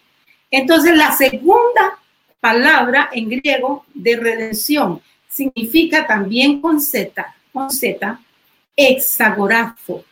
Entonces, 0.50 0.96
la 0.96 1.12
segunda 1.12 1.98
palabra 2.40 3.10
en 3.12 3.28
griego 3.28 3.84
de 3.92 4.16
redención 4.16 5.02
significa 5.28 6.06
también 6.06 6.60
con 6.62 6.80
Z, 6.80 7.34
con 7.52 7.70
Z, 7.70 8.18
Hexagorazo, 8.74 10.04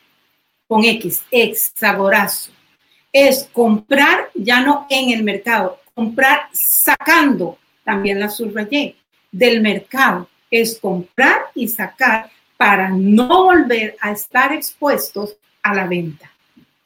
con 0.67 0.85
X, 0.85 1.25
hexagorazo. 1.31 2.51
Es 3.13 3.49
comprar 3.53 4.31
ya 4.35 4.61
no 4.61 4.87
en 4.91 5.11
el 5.11 5.23
mercado, 5.23 5.81
comprar 5.95 6.49
sacando, 6.53 7.59
también 7.85 8.21
la 8.21 8.29
subrayé, 8.29 8.97
del 9.31 9.61
mercado. 9.61 10.29
Es 10.51 10.79
comprar 10.79 11.47
y 11.55 11.69
sacar 11.69 12.31
para 12.57 12.89
no 12.89 13.45
volver 13.45 13.97
a 14.01 14.13
estar 14.13 14.53
expuestos 14.53 15.37
a 15.63 15.75
la 15.75 15.87
venta. 15.87 16.31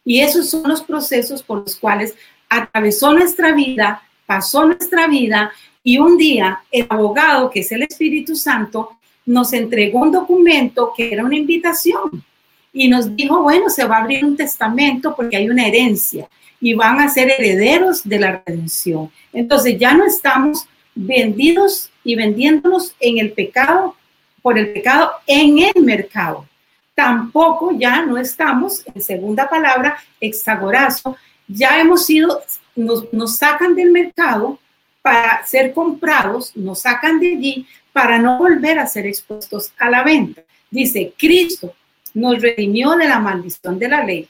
Y 0.04 0.20
esos 0.20 0.48
son 0.50 0.68
los 0.68 0.82
procesos 0.82 1.42
por 1.42 1.60
los 1.60 1.76
cuales 1.76 2.14
atravesó 2.48 3.12
nuestra 3.12 3.52
vida, 3.52 4.02
pasó 4.26 4.64
nuestra 4.64 5.06
vida 5.06 5.52
y 5.82 5.98
un 5.98 6.16
día 6.16 6.62
el 6.70 6.86
abogado, 6.88 7.50
que 7.50 7.60
es 7.60 7.72
el 7.72 7.82
Espíritu 7.82 8.34
Santo, 8.34 8.96
nos 9.26 9.52
entregó 9.52 10.00
un 10.00 10.12
documento 10.12 10.92
que 10.96 11.12
era 11.12 11.24
una 11.24 11.36
invitación 11.36 12.24
y 12.72 12.88
nos 12.88 13.14
dijo, 13.16 13.42
bueno, 13.42 13.68
se 13.68 13.84
va 13.84 13.96
a 13.96 14.00
abrir 14.02 14.24
un 14.24 14.36
testamento 14.36 15.14
porque 15.14 15.36
hay 15.36 15.48
una 15.48 15.66
herencia 15.66 16.28
y 16.60 16.74
van 16.74 17.00
a 17.00 17.08
ser 17.08 17.30
herederos 17.30 18.02
de 18.04 18.18
la 18.18 18.42
redención. 18.44 19.10
Entonces 19.32 19.78
ya 19.78 19.94
no 19.94 20.04
estamos 20.04 20.66
vendidos 20.94 21.90
y 22.04 22.14
vendiéndonos 22.14 22.94
en 23.00 23.18
el 23.18 23.32
pecado, 23.32 23.96
por 24.42 24.58
el 24.58 24.72
pecado 24.72 25.12
en 25.26 25.58
el 25.58 25.82
mercado. 25.82 26.46
Tampoco 26.94 27.72
ya 27.72 28.04
no 28.04 28.18
estamos, 28.18 28.82
en 28.94 29.00
segunda 29.00 29.48
palabra, 29.48 29.96
hexagorazo, 30.20 31.16
ya 31.48 31.80
hemos 31.80 32.06
sido, 32.06 32.42
nos, 32.76 33.12
nos 33.12 33.36
sacan 33.36 33.74
del 33.74 33.90
mercado 33.90 34.58
para 35.02 35.44
ser 35.46 35.72
comprados, 35.72 36.54
nos 36.56 36.80
sacan 36.80 37.18
de 37.18 37.32
allí 37.32 37.66
para 37.92 38.18
no 38.18 38.38
volver 38.38 38.78
a 38.78 38.86
ser 38.86 39.06
expuestos 39.06 39.72
a 39.78 39.88
la 39.90 40.02
venta. 40.02 40.42
Dice, 40.70 41.12
Cristo 41.18 41.74
nos 42.14 42.40
redimió 42.40 42.96
de 42.96 43.08
la 43.08 43.18
maldición 43.18 43.78
de 43.78 43.88
la 43.88 44.04
ley, 44.04 44.28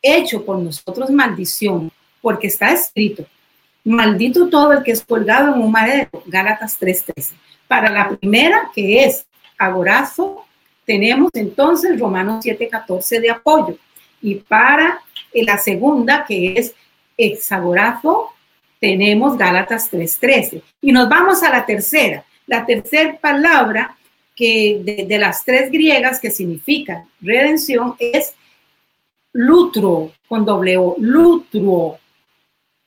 hecho 0.00 0.44
por 0.44 0.58
nosotros 0.58 1.10
maldición, 1.10 1.90
porque 2.20 2.48
está 2.48 2.72
escrito, 2.72 3.26
maldito 3.84 4.48
todo 4.48 4.72
el 4.72 4.82
que 4.82 4.92
es 4.92 5.04
colgado 5.04 5.54
en 5.54 5.60
un 5.60 5.70
madero, 5.70 6.10
Gálatas 6.26 6.78
3:13. 6.78 7.34
Para 7.68 7.90
la 7.90 8.08
primera, 8.10 8.70
que 8.74 9.04
es 9.04 9.26
agorazo, 9.58 10.44
tenemos 10.84 11.30
entonces 11.34 11.98
Romanos 11.98 12.44
7:14 12.44 13.20
de 13.20 13.30
apoyo. 13.30 13.76
Y 14.20 14.36
para 14.36 15.00
la 15.32 15.58
segunda, 15.58 16.24
que 16.24 16.54
es 16.58 16.74
hexagorazo, 17.16 18.32
tenemos 18.80 19.36
Gálatas 19.36 19.88
3:13. 19.90 20.62
Y 20.80 20.92
nos 20.92 21.08
vamos 21.08 21.42
a 21.42 21.50
la 21.50 21.64
tercera. 21.64 22.24
La 22.46 22.66
tercera 22.66 23.16
palabra 23.20 23.96
de, 24.42 25.18
las 25.18 25.44
tres 25.44 25.70
griegas 25.70 26.20
que 26.20 26.30
significan 26.30 27.08
redención 27.20 27.94
es 27.98 28.34
lutro, 29.32 30.12
con 30.28 30.44
doble 30.44 30.76
O, 30.76 30.96
lutro. 30.98 31.98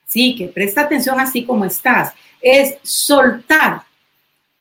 Sí, 0.06 0.36
que 0.36 0.48
presta 0.48 0.82
atención 0.82 1.20
así 1.20 1.44
como 1.46 1.66
estás. 1.66 2.14
Es 2.42 2.78
soltar 2.84 3.84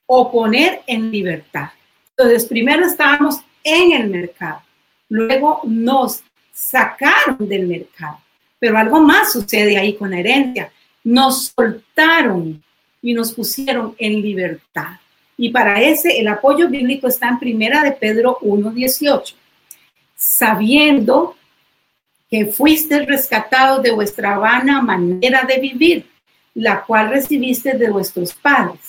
o 0.06 0.30
poner 0.30 0.82
en 0.86 1.10
libertad. 1.10 1.70
Entonces, 2.16 2.46
primero 2.46 2.86
estábamos 2.86 3.40
en 3.62 3.92
el 3.92 4.10
mercado, 4.10 4.62
luego 5.08 5.62
nos 5.64 6.22
sacaron 6.52 7.48
del 7.48 7.66
mercado, 7.66 8.18
pero 8.58 8.78
algo 8.78 9.00
más 9.00 9.32
sucede 9.32 9.76
ahí 9.76 9.94
con 9.94 10.10
la 10.10 10.20
herencia. 10.20 10.70
Nos 11.02 11.52
soltaron 11.56 12.62
y 13.02 13.14
nos 13.14 13.32
pusieron 13.32 13.94
en 13.98 14.22
libertad. 14.22 14.98
Y 15.36 15.50
para 15.50 15.80
ese 15.80 16.20
el 16.20 16.28
apoyo 16.28 16.68
bíblico 16.68 17.08
está 17.08 17.28
en 17.28 17.38
Primera 17.38 17.82
de 17.82 17.92
Pedro 17.92 18.38
1:18. 18.42 19.34
Sabiendo 20.16 21.36
que 22.30 22.46
fuiste 22.46 23.04
rescatado 23.04 23.80
de 23.80 23.92
vuestra 23.92 24.38
vana 24.38 24.80
manera 24.82 25.42
de 25.42 25.58
vivir, 25.58 26.06
la 26.54 26.82
cual 26.84 27.10
recibiste 27.10 27.76
de 27.76 27.90
vuestros 27.90 28.34
padres, 28.34 28.80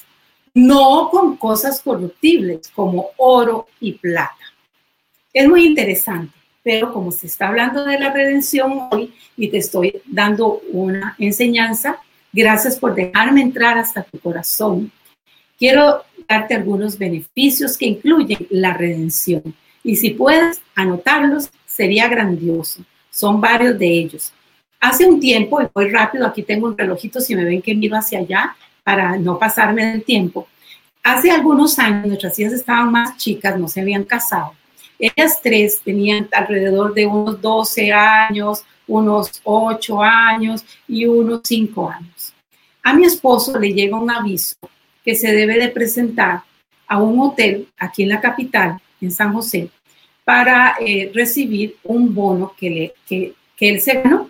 no 0.54 1.10
con 1.10 1.36
cosas 1.38 1.82
corruptibles 1.82 2.70
como 2.74 3.10
oro 3.18 3.68
y 3.80 3.94
plata. 3.94 4.36
Es 5.34 5.48
muy 5.50 5.66
interesante, 5.66 6.34
pero 6.64 6.94
como 6.94 7.12
se 7.12 7.28
está 7.28 7.50
hablando 7.50 7.84
de 7.84 8.00
la 8.00 8.14
redención 8.14 8.88
hoy 8.92 9.14
y 9.36 9.50
te 9.50 9.58
estoy 9.58 10.02
dando 10.06 10.62
una 10.72 11.16
enseñanza, 11.20 12.00
gracias 12.32 12.78
por 12.78 12.96
dejarme 12.96 13.42
entrar 13.42 13.78
hasta 13.78 14.04
tu 14.04 14.18
corazón. 14.20 14.92
Quiero 15.58 16.04
darte 16.28 16.56
algunos 16.56 16.98
beneficios 16.98 17.78
que 17.78 17.86
incluyen 17.86 18.46
la 18.50 18.74
redención. 18.74 19.56
Y 19.84 19.96
si 19.96 20.12
puedes 20.12 20.62
anotarlos, 20.76 21.50
sería 21.66 22.08
grandioso. 22.08 22.84
Son 23.10 23.40
varios 23.40 23.78
de 23.80 23.88
ellos. 23.88 24.34
Hace 24.80 25.06
un 25.06 25.20
tiempo, 25.20 25.62
y 25.62 25.68
voy 25.74 25.90
rápido, 25.90 26.26
aquí 26.26 26.44
tengo 26.44 26.68
un 26.68 26.78
relojito, 26.78 27.22
si 27.22 27.36
me 27.36 27.46
ven 27.46 27.62
que 27.62 27.74
miro 27.74 27.96
hacia 27.96 28.20
allá, 28.20 28.56
para 28.84 29.18
no 29.18 29.40
pasarme 29.40 29.86
del 29.86 30.04
tiempo. 30.04 30.48
Hace 31.02 31.32
algunos 31.32 31.80
años, 31.80 32.08
nuestras 32.08 32.38
hijas 32.40 32.54
estaban 32.54 32.92
más 32.92 33.16
chicas, 33.18 33.58
no 33.58 33.68
se 33.68 33.82
habían 33.82 34.04
casado. 34.04 34.54
Ellas 35.00 35.40
tres 35.42 35.82
tenían 35.84 36.28
alrededor 36.32 36.94
de 36.94 37.06
unos 37.06 37.42
12 37.42 37.92
años, 37.94 38.64
unos 38.88 39.42
8 39.44 40.02
años 40.02 40.66
y 40.88 41.06
unos 41.06 41.42
5 41.44 41.90
años. 41.90 42.34
A 42.84 42.94
mi 42.94 43.06
esposo 43.06 43.58
le 43.60 43.74
llega 43.74 43.98
un 43.98 44.10
aviso 44.10 44.56
que 45.06 45.16
se 45.16 45.32
debe 45.32 45.60
de 45.60 45.70
presentar 45.70 46.42
a 46.88 47.02
un 47.02 47.20
hotel 47.20 47.68
aquí 47.78 48.04
en 48.04 48.10
la 48.10 48.20
capital, 48.20 48.80
en 49.00 49.12
San 49.12 49.32
José, 49.32 49.70
para 50.24 50.76
eh, 50.80 51.12
recibir 51.14 51.78
un 51.84 52.14
bono 52.14 52.54
que, 52.58 52.70
le, 52.70 52.94
que, 53.08 53.34
que 53.56 53.70
él 53.70 53.82
se 53.82 54.02
ganó. 54.02 54.30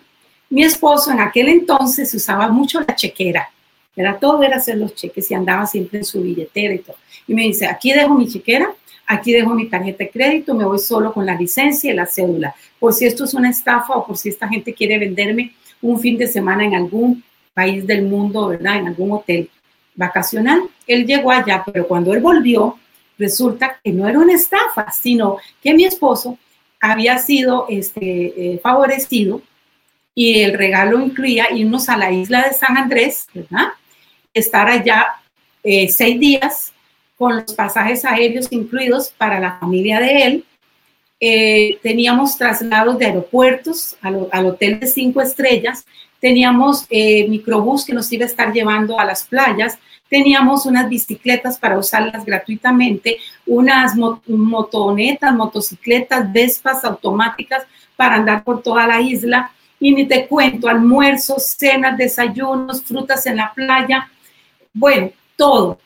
Mi 0.50 0.62
esposo 0.62 1.10
en 1.10 1.20
aquel 1.20 1.48
entonces 1.48 2.12
usaba 2.14 2.48
mucho 2.48 2.80
la 2.80 2.94
chequera, 2.94 3.48
era 3.96 4.18
todo 4.18 4.42
era 4.42 4.56
hacer 4.58 4.76
los 4.76 4.94
cheques 4.94 5.30
y 5.30 5.34
andaba 5.34 5.66
siempre 5.66 6.00
en 6.00 6.04
su 6.04 6.22
billetera 6.22 6.74
y 6.74 6.78
todo. 6.80 6.96
Y 7.26 7.34
me 7.34 7.42
dice, 7.42 7.66
aquí 7.66 7.92
dejo 7.92 8.14
mi 8.14 8.28
chequera, 8.28 8.70
aquí 9.06 9.32
dejo 9.32 9.54
mi 9.54 9.68
tarjeta 9.68 10.04
de 10.04 10.10
crédito, 10.10 10.54
me 10.54 10.66
voy 10.66 10.78
solo 10.78 11.12
con 11.12 11.24
la 11.24 11.34
licencia 11.34 11.90
y 11.90 11.96
la 11.96 12.04
cédula, 12.04 12.54
por 12.78 12.92
si 12.92 13.06
esto 13.06 13.24
es 13.24 13.32
una 13.32 13.48
estafa 13.48 13.94
o 13.94 14.06
por 14.06 14.18
si 14.18 14.28
esta 14.28 14.46
gente 14.48 14.74
quiere 14.74 14.98
venderme 14.98 15.54
un 15.80 15.98
fin 15.98 16.18
de 16.18 16.26
semana 16.26 16.64
en 16.64 16.74
algún 16.74 17.24
país 17.54 17.86
del 17.86 18.02
mundo, 18.02 18.48
¿verdad? 18.48 18.76
En 18.76 18.88
algún 18.88 19.12
hotel 19.12 19.48
vacacional. 19.96 20.62
Él 20.86 21.06
llegó 21.06 21.32
allá, 21.32 21.64
pero 21.64 21.88
cuando 21.88 22.14
él 22.14 22.20
volvió, 22.20 22.78
resulta 23.18 23.80
que 23.82 23.92
no 23.92 24.06
era 24.06 24.18
una 24.18 24.34
estafa, 24.34 24.90
sino 24.90 25.38
que 25.62 25.74
mi 25.74 25.84
esposo 25.84 26.38
había 26.80 27.18
sido 27.18 27.66
este, 27.68 28.54
eh, 28.54 28.60
favorecido 28.62 29.42
y 30.14 30.40
el 30.40 30.54
regalo 30.54 31.00
incluía 31.00 31.52
irnos 31.52 31.88
a 31.88 31.96
la 31.96 32.10
isla 32.10 32.42
de 32.42 32.54
San 32.54 32.76
Andrés, 32.76 33.26
¿verdad? 33.34 33.68
Estar 34.32 34.68
allá 34.68 35.06
eh, 35.62 35.88
seis 35.88 36.18
días 36.20 36.72
con 37.16 37.36
los 37.36 37.54
pasajes 37.54 38.04
aéreos 38.04 38.48
incluidos 38.50 39.10
para 39.16 39.40
la 39.40 39.58
familia 39.58 40.00
de 40.00 40.22
él. 40.22 40.44
Eh, 41.18 41.78
teníamos 41.82 42.36
traslados 42.36 42.98
de 42.98 43.06
aeropuertos 43.06 43.96
al, 44.02 44.28
al 44.30 44.46
hotel 44.46 44.80
de 44.80 44.86
cinco 44.86 45.22
estrellas 45.22 45.86
teníamos 46.26 46.86
eh, 46.90 47.28
microbús 47.28 47.84
que 47.84 47.94
nos 47.94 48.10
iba 48.10 48.24
a 48.24 48.26
estar 48.26 48.52
llevando 48.52 48.98
a 48.98 49.04
las 49.04 49.22
playas, 49.28 49.78
teníamos 50.10 50.66
unas 50.66 50.88
bicicletas 50.88 51.56
para 51.56 51.78
usarlas 51.78 52.24
gratuitamente, 52.24 53.18
unas 53.46 53.94
motonetas, 54.26 55.32
motocicletas, 55.32 56.32
vespas 56.32 56.84
automáticas 56.84 57.62
para 57.94 58.16
andar 58.16 58.42
por 58.42 58.60
toda 58.60 58.88
la 58.88 59.00
isla. 59.00 59.52
Y 59.78 59.94
ni 59.94 60.04
te 60.04 60.26
cuento, 60.26 60.66
almuerzos, 60.66 61.44
cenas, 61.44 61.96
desayunos, 61.96 62.82
frutas 62.82 63.24
en 63.26 63.36
la 63.36 63.52
playa, 63.54 64.10
bueno, 64.74 65.12
todo. 65.36 65.78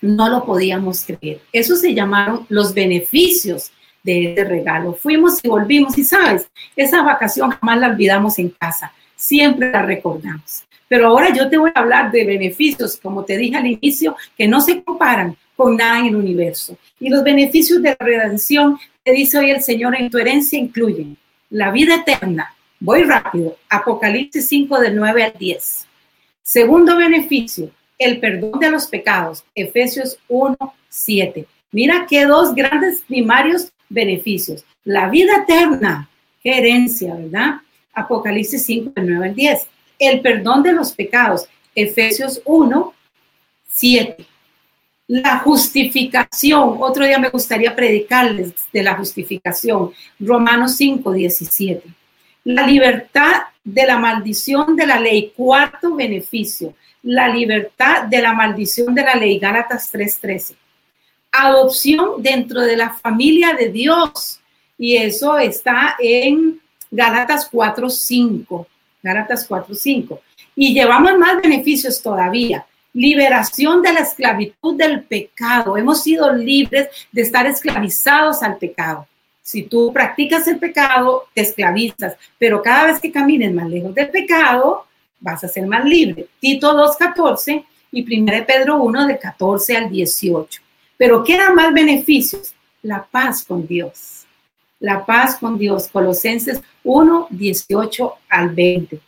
No 0.00 0.28
lo 0.28 0.44
podíamos 0.44 1.04
creer. 1.04 1.40
Eso 1.52 1.74
se 1.74 1.94
llamaron 1.94 2.46
los 2.48 2.72
beneficios 2.72 3.72
de 4.04 4.28
este 4.28 4.44
regalo. 4.44 4.92
Fuimos 4.92 5.40
y 5.42 5.48
volvimos 5.48 5.98
y 5.98 6.04
sabes, 6.04 6.48
esa 6.76 7.02
vacación 7.02 7.50
jamás 7.50 7.78
la 7.80 7.88
olvidamos 7.88 8.38
en 8.38 8.50
casa 8.50 8.92
siempre 9.18 9.70
la 9.70 9.82
recordamos. 9.82 10.64
Pero 10.88 11.08
ahora 11.08 11.34
yo 11.34 11.50
te 11.50 11.58
voy 11.58 11.70
a 11.74 11.80
hablar 11.80 12.10
de 12.10 12.24
beneficios, 12.24 12.96
como 12.96 13.24
te 13.24 13.36
dije 13.36 13.56
al 13.56 13.66
inicio, 13.66 14.16
que 14.36 14.48
no 14.48 14.60
se 14.62 14.82
comparan 14.82 15.36
con 15.54 15.76
nada 15.76 15.98
en 15.98 16.06
el 16.06 16.16
universo. 16.16 16.78
Y 16.98 17.10
los 17.10 17.22
beneficios 17.22 17.82
de 17.82 17.90
la 17.90 18.06
redención, 18.06 18.78
te 19.02 19.12
dice 19.12 19.38
hoy 19.38 19.50
el 19.50 19.60
Señor, 19.60 19.96
en 19.96 20.08
tu 20.08 20.18
herencia 20.18 20.58
incluyen 20.58 21.16
la 21.50 21.70
vida 21.70 21.96
eterna. 21.96 22.54
Voy 22.80 23.02
rápido. 23.02 23.56
Apocalipsis 23.68 24.46
5 24.48 24.78
del 24.78 24.96
9 24.96 25.24
al 25.24 25.32
10. 25.38 25.86
Segundo 26.42 26.96
beneficio, 26.96 27.70
el 27.98 28.20
perdón 28.20 28.60
de 28.60 28.70
los 28.70 28.86
pecados. 28.86 29.44
Efesios 29.54 30.18
1, 30.28 30.56
7. 30.88 31.44
Mira 31.72 32.06
qué 32.08 32.24
dos 32.24 32.54
grandes 32.54 33.02
primarios 33.02 33.72
beneficios. 33.88 34.64
La 34.84 35.08
vida 35.08 35.42
eterna, 35.42 36.08
herencia, 36.42 37.14
¿verdad? 37.14 37.56
Apocalipsis 37.98 38.64
5, 38.64 38.92
9 38.96 39.28
al 39.28 39.34
10. 39.34 39.66
El 39.98 40.20
perdón 40.20 40.62
de 40.62 40.72
los 40.72 40.92
pecados, 40.92 41.48
Efesios 41.74 42.40
1, 42.44 42.94
7. 43.72 44.26
La 45.08 45.38
justificación, 45.38 46.76
otro 46.80 47.04
día 47.06 47.18
me 47.18 47.30
gustaría 47.30 47.74
predicarles 47.74 48.52
de 48.72 48.82
la 48.82 48.94
justificación, 48.94 49.92
Romanos 50.20 50.76
5, 50.76 51.12
17. 51.12 51.82
La 52.44 52.66
libertad 52.66 53.42
de 53.64 53.86
la 53.86 53.98
maldición 53.98 54.76
de 54.76 54.86
la 54.86 55.00
ley, 55.00 55.32
cuarto 55.36 55.94
beneficio, 55.94 56.74
la 57.02 57.28
libertad 57.28 58.04
de 58.04 58.20
la 58.20 58.32
maldición 58.32 58.94
de 58.94 59.02
la 59.02 59.14
ley, 59.14 59.38
Gálatas 59.38 59.90
3:13. 59.90 60.56
Adopción 61.30 62.22
dentro 62.22 62.62
de 62.62 62.76
la 62.76 62.90
familia 62.90 63.54
de 63.54 63.68
Dios, 63.68 64.40
y 64.78 64.96
eso 64.96 65.38
está 65.38 65.96
en 65.98 66.60
Gálatas 66.90 67.48
4:5. 67.50 68.66
Gálatas 69.02 69.48
4:5. 69.48 70.20
Y 70.56 70.74
llevamos 70.74 71.16
más 71.18 71.40
beneficios 71.40 72.02
todavía 72.02 72.64
liberación 72.98 73.80
de 73.82 73.92
la 73.92 74.00
esclavitud 74.00 74.76
del 74.76 75.04
pecado. 75.04 75.76
Hemos 75.76 76.02
sido 76.02 76.32
libres 76.32 76.88
de 77.12 77.22
estar 77.22 77.46
esclavizados 77.46 78.42
al 78.42 78.56
pecado. 78.56 79.06
Si 79.40 79.62
tú 79.62 79.92
practicas 79.92 80.46
el 80.48 80.58
pecado, 80.58 81.28
te 81.32 81.42
esclavizas, 81.42 82.16
pero 82.38 82.60
cada 82.60 82.86
vez 82.88 83.00
que 83.00 83.12
camines 83.12 83.52
más 83.54 83.68
lejos 83.68 83.94
del 83.94 84.10
pecado, 84.10 84.84
vas 85.20 85.42
a 85.44 85.48
ser 85.48 85.66
más 85.66 85.84
libre. 85.84 86.26
Tito 86.40 86.74
2.14 86.74 87.64
y 87.92 88.20
1 88.20 88.44
Pedro 88.46 88.82
1 88.82 89.06
de 89.06 89.18
14 89.18 89.76
al 89.76 89.90
18. 89.90 90.60
Pero 90.96 91.24
¿qué 91.24 91.36
da 91.36 91.52
más 91.52 91.72
beneficios? 91.72 92.52
La 92.82 93.04
paz 93.04 93.44
con 93.44 93.66
Dios. 93.66 94.17
La 94.80 95.04
paz 95.04 95.36
con 95.38 95.58
Dios. 95.58 95.88
Colosenses 95.88 96.62
1, 96.84 97.28
18 97.30 98.14
al 98.28 98.50
20. 98.50 99.00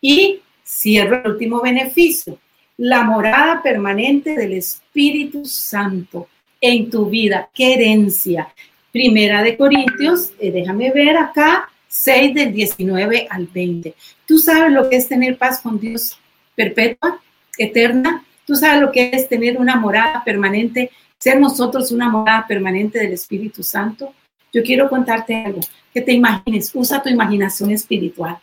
Y 0.00 0.40
cierro 0.64 1.22
el 1.22 1.32
último 1.32 1.60
beneficio 1.60 2.38
la 2.82 3.04
morada 3.04 3.62
permanente 3.62 4.34
del 4.34 4.54
Espíritu 4.54 5.44
Santo 5.44 6.28
en 6.58 6.88
tu 6.88 7.10
vida. 7.10 7.50
Qué 7.52 7.74
herencia. 7.74 8.48
Primera 8.90 9.42
de 9.42 9.58
Corintios, 9.58 10.32
eh, 10.38 10.50
déjame 10.50 10.90
ver 10.90 11.18
acá, 11.18 11.68
6 11.88 12.34
del 12.34 12.54
19 12.54 13.26
al 13.28 13.46
20. 13.48 13.94
Tú 14.26 14.38
sabes 14.38 14.72
lo 14.72 14.88
que 14.88 14.96
es 14.96 15.08
tener 15.08 15.36
paz 15.36 15.60
con 15.60 15.78
Dios 15.78 16.18
perpetua, 16.54 17.20
eterna. 17.58 18.24
Tú 18.46 18.56
sabes 18.56 18.80
lo 18.80 18.90
que 18.90 19.10
es 19.12 19.28
tener 19.28 19.58
una 19.58 19.76
morada 19.76 20.24
permanente, 20.24 20.90
ser 21.18 21.38
nosotros 21.38 21.92
una 21.92 22.08
morada 22.08 22.46
permanente 22.46 22.98
del 22.98 23.12
Espíritu 23.12 23.62
Santo. 23.62 24.14
Yo 24.52 24.62
quiero 24.62 24.88
contarte 24.88 25.44
algo, 25.44 25.60
que 25.92 26.00
te 26.00 26.12
imagines, 26.12 26.70
usa 26.74 27.02
tu 27.02 27.08
imaginación 27.08 27.70
espiritual. 27.70 28.38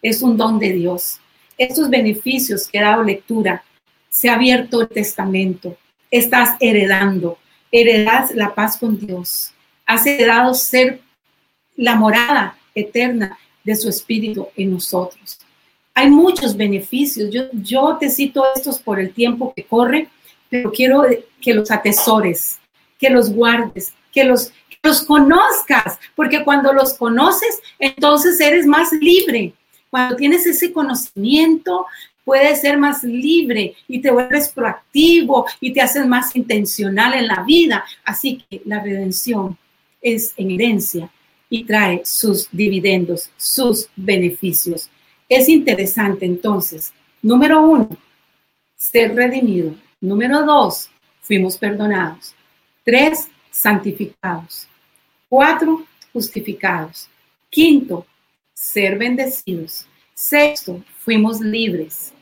Es 0.00 0.22
un 0.22 0.36
don 0.36 0.58
de 0.58 0.72
Dios. 0.72 1.20
Estos 1.56 1.88
beneficios 1.88 2.66
que 2.66 2.78
he 2.78 2.82
dado 2.82 3.02
lectura 3.02 3.62
se 4.10 4.28
ha 4.28 4.34
abierto 4.34 4.82
el 4.82 4.88
testamento, 4.88 5.76
estás 6.10 6.56
heredando, 6.60 7.38
heredas 7.70 8.34
la 8.34 8.54
paz 8.54 8.76
con 8.76 8.98
Dios, 8.98 9.52
has 9.86 10.06
heredado 10.06 10.54
ser 10.54 11.00
la 11.76 11.94
morada 11.96 12.56
eterna 12.74 13.38
de 13.64 13.76
su 13.76 13.88
espíritu 13.88 14.48
en 14.56 14.72
nosotros. 14.72 15.38
Hay 15.94 16.10
muchos 16.10 16.56
beneficios. 16.56 17.30
Yo, 17.30 17.44
yo 17.52 17.96
te 17.98 18.10
cito 18.10 18.44
estos 18.54 18.78
por 18.78 18.98
el 18.98 19.12
tiempo 19.12 19.52
que 19.54 19.64
corre, 19.64 20.08
pero 20.48 20.72
quiero 20.72 21.04
que 21.40 21.54
los 21.54 21.70
atesores, 21.70 22.58
que 22.98 23.10
los 23.10 23.32
guardes, 23.32 23.92
que 24.12 24.24
los, 24.24 24.52
los 24.82 25.02
conozcas, 25.02 25.98
porque 26.16 26.44
cuando 26.44 26.72
los 26.72 26.94
conoces, 26.94 27.60
entonces 27.78 28.40
eres 28.40 28.66
más 28.66 28.92
libre. 28.92 29.54
Cuando 29.90 30.16
tienes 30.16 30.44
ese 30.46 30.72
conocimiento, 30.72 31.86
puedes 32.24 32.60
ser 32.60 32.78
más 32.78 33.02
libre 33.04 33.74
y 33.86 34.00
te 34.00 34.10
vuelves 34.10 34.48
proactivo 34.48 35.46
y 35.60 35.72
te 35.72 35.80
haces 35.80 36.06
más 36.06 36.34
intencional 36.34 37.14
en 37.14 37.28
la 37.28 37.42
vida. 37.44 37.84
Así 38.04 38.44
que 38.48 38.62
la 38.64 38.82
redención 38.82 39.56
es 40.00 40.32
en 40.36 40.50
herencia 40.50 41.10
y 41.48 41.64
trae 41.64 42.02
sus 42.04 42.48
dividendos, 42.50 43.30
sus 43.36 43.88
beneficios. 43.94 44.88
Es 45.28 45.48
interesante 45.48 46.26
entonces, 46.26 46.92
número 47.20 47.62
uno, 47.62 47.88
ser 48.74 49.14
redimido. 49.14 49.74
Número 50.00 50.44
dos, 50.44 50.90
fuimos 51.20 51.56
perdonados. 51.56 52.34
Tres, 52.84 53.28
santificados. 53.50 54.66
Cuatro, 55.32 55.86
justificados. 56.12 57.08
Quinto, 57.48 58.04
ser 58.52 58.98
bendecidos. 58.98 59.86
Sexto, 60.12 60.84
fuimos 60.98 61.40
libres. 61.40 62.12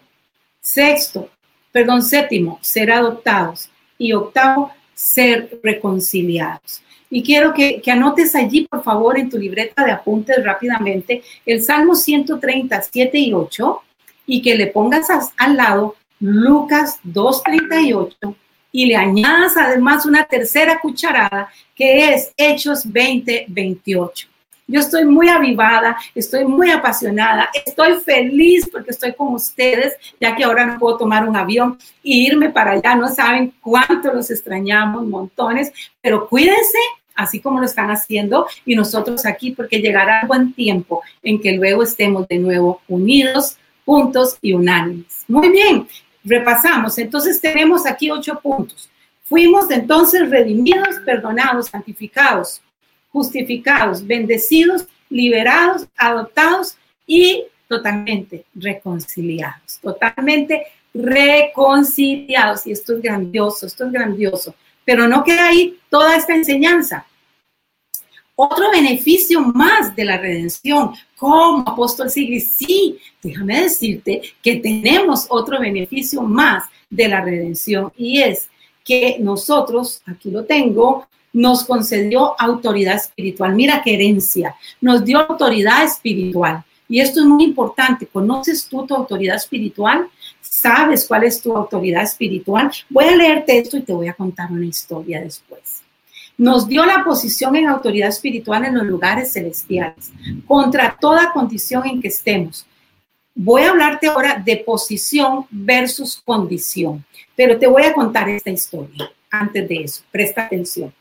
Sexto, 0.61 1.29
perdón, 1.73 2.03
séptimo, 2.03 2.61
ser 2.63 2.93
adoptados. 2.93 3.69
Y 3.99 4.13
octavo, 4.13 4.71
ser 4.95 5.59
reconciliados. 5.61 6.83
Y 7.11 7.25
quiero 7.25 7.53
que, 7.53 7.83
anotes 7.91 8.37
allí, 8.37 8.69
por 8.71 8.85
favor, 8.85 9.19
en 9.19 9.29
tu 9.29 9.39
libreta 9.39 9.85
de 9.85 9.91
apuntes 9.91 10.45
rápidamente 10.45 11.25
el 11.45 11.65
Salmo 11.65 11.97
137 11.97 13.19
y 13.19 13.33
8 13.33 13.83
y 14.27 14.41
que 14.41 14.55
le 14.55 14.69
pongas 14.69 15.09
al 15.37 15.57
lado 15.57 15.97
Lucas 16.21 17.01
2.38 17.05 18.37
y 18.73 18.87
le 18.87 18.97
añadas 18.97 19.57
además 19.57 20.07
una 20.07 20.25
tercera 20.25 20.79
cucharada 20.81 21.49
que 21.75 22.13
es 22.15 22.33
Hechos 22.37 22.87
20.28. 22.87 24.27
Yo 24.71 24.79
estoy 24.79 25.05
muy 25.05 25.29
avivada, 25.29 25.97
estoy 26.15 26.45
muy 26.45 26.71
apasionada, 26.71 27.51
estoy 27.67 27.95
feliz 28.05 28.69
porque 28.71 28.93
estoy 28.93 29.15
con 29.15 29.35
ustedes, 29.35 29.95
ya 30.21 30.37
que 30.37 30.45
ahora 30.45 30.65
no 30.65 30.79
puedo 30.79 30.97
tomar 30.97 31.29
un 31.29 31.37
avión 31.37 31.77
e 32.05 32.11
irme 32.11 32.51
para 32.51 32.73
allá. 32.73 32.95
No 32.95 33.09
saben 33.09 33.53
cuánto 33.61 34.13
los 34.13 34.31
extrañamos, 34.31 35.05
montones, 35.05 35.73
pero 36.01 36.29
cuídense 36.29 36.79
así 37.17 37.41
como 37.41 37.59
lo 37.59 37.67
están 37.67 37.91
haciendo 37.91 38.47
y 38.65 38.77
nosotros 38.77 39.27
aquí 39.27 39.51
porque 39.51 39.81
llegará 39.81 40.25
buen 40.29 40.53
tiempo 40.53 41.03
en 41.25 41.41
que 41.41 41.53
luego 41.53 41.83
estemos 41.83 42.29
de 42.29 42.39
nuevo 42.39 42.81
unidos, 42.87 43.57
juntos 43.85 44.39
y 44.41 44.53
unánimes. 44.53 45.25
Muy 45.27 45.51
bien, 45.51 45.89
repasamos. 46.25 46.99
Entonces 46.99 47.41
tenemos 47.41 47.87
aquí 47.87 48.11
ocho 48.11 48.39
puntos. 48.41 48.89
Fuimos 49.25 49.71
entonces 49.71 50.29
redimidos, 50.29 50.97
perdonados, 51.05 51.69
santificados, 51.69 52.61
justificados, 53.11 54.07
bendecidos, 54.07 54.87
liberados, 55.09 55.87
adoptados 55.97 56.77
y 57.07 57.45
totalmente 57.69 58.45
reconciliados, 58.55 59.79
totalmente 59.81 60.67
reconciliados. 60.93 62.67
Y 62.67 62.73
esto 62.73 62.95
es 62.95 63.03
grandioso, 63.03 63.67
esto 63.67 63.87
es 63.87 63.93
grandioso. 63.93 64.55
Pero 64.85 65.07
no 65.07 65.23
queda 65.23 65.49
ahí 65.49 65.79
toda 65.89 66.17
esta 66.17 66.35
enseñanza. 66.35 67.07
Otro 68.43 68.71
beneficio 68.71 69.43
más 69.43 69.95
de 69.95 70.03
la 70.03 70.17
redención, 70.17 70.93
como 71.15 71.59
apóstol 71.61 72.09
Sigrid, 72.09 72.43
sí, 72.43 72.97
déjame 73.23 73.65
decirte 73.65 74.23
que 74.43 74.57
tenemos 74.57 75.27
otro 75.29 75.61
beneficio 75.61 76.23
más 76.23 76.65
de 76.89 77.09
la 77.09 77.21
redención 77.21 77.93
y 77.99 78.23
es 78.23 78.49
que 78.83 79.19
nosotros, 79.21 80.01
aquí 80.07 80.31
lo 80.31 80.47
tengo, 80.47 81.07
nos 81.35 81.65
concedió 81.65 82.35
autoridad 82.41 82.97
espiritual. 82.97 83.55
Mira 83.55 83.83
qué 83.85 83.93
herencia. 83.93 84.57
Nos 84.81 85.05
dio 85.05 85.19
autoridad 85.19 85.85
espiritual. 85.85 86.65
Y 86.89 87.01
esto 87.01 87.21
es 87.21 87.27
muy 87.27 87.45
importante. 87.45 88.07
¿Conoces 88.07 88.67
tú 88.67 88.87
tu 88.87 88.95
autoridad 88.95 89.37
espiritual? 89.37 90.09
¿Sabes 90.41 91.07
cuál 91.07 91.25
es 91.25 91.43
tu 91.43 91.55
autoridad 91.55 92.05
espiritual? 92.05 92.73
Voy 92.89 93.05
a 93.05 93.17
leerte 93.17 93.59
esto 93.59 93.77
y 93.77 93.83
te 93.83 93.93
voy 93.93 94.09
a 94.09 94.15
contar 94.15 94.51
una 94.51 94.65
historia 94.65 95.21
después. 95.21 95.83
Nos 96.41 96.67
dio 96.67 96.87
la 96.87 97.05
posición 97.05 97.55
en 97.55 97.69
autoridad 97.69 98.09
espiritual 98.09 98.65
en 98.65 98.75
los 98.75 98.87
lugares 98.87 99.35
celestiales, 99.35 100.11
contra 100.47 100.97
toda 100.99 101.35
condición 101.35 101.87
en 101.87 102.01
que 102.01 102.09
estemos. 102.09 102.65
Voy 103.35 103.61
a 103.61 103.69
hablarte 103.69 104.07
ahora 104.07 104.43
de 104.43 104.57
posición 104.57 105.45
versus 105.51 106.19
condición, 106.25 107.05
pero 107.37 107.59
te 107.59 107.67
voy 107.67 107.83
a 107.83 107.93
contar 107.93 108.27
esta 108.31 108.49
historia 108.49 109.13
antes 109.31 109.69
de 109.69 109.83
eso. 109.83 110.03
Presta 110.11 110.47
atención. 110.47 110.95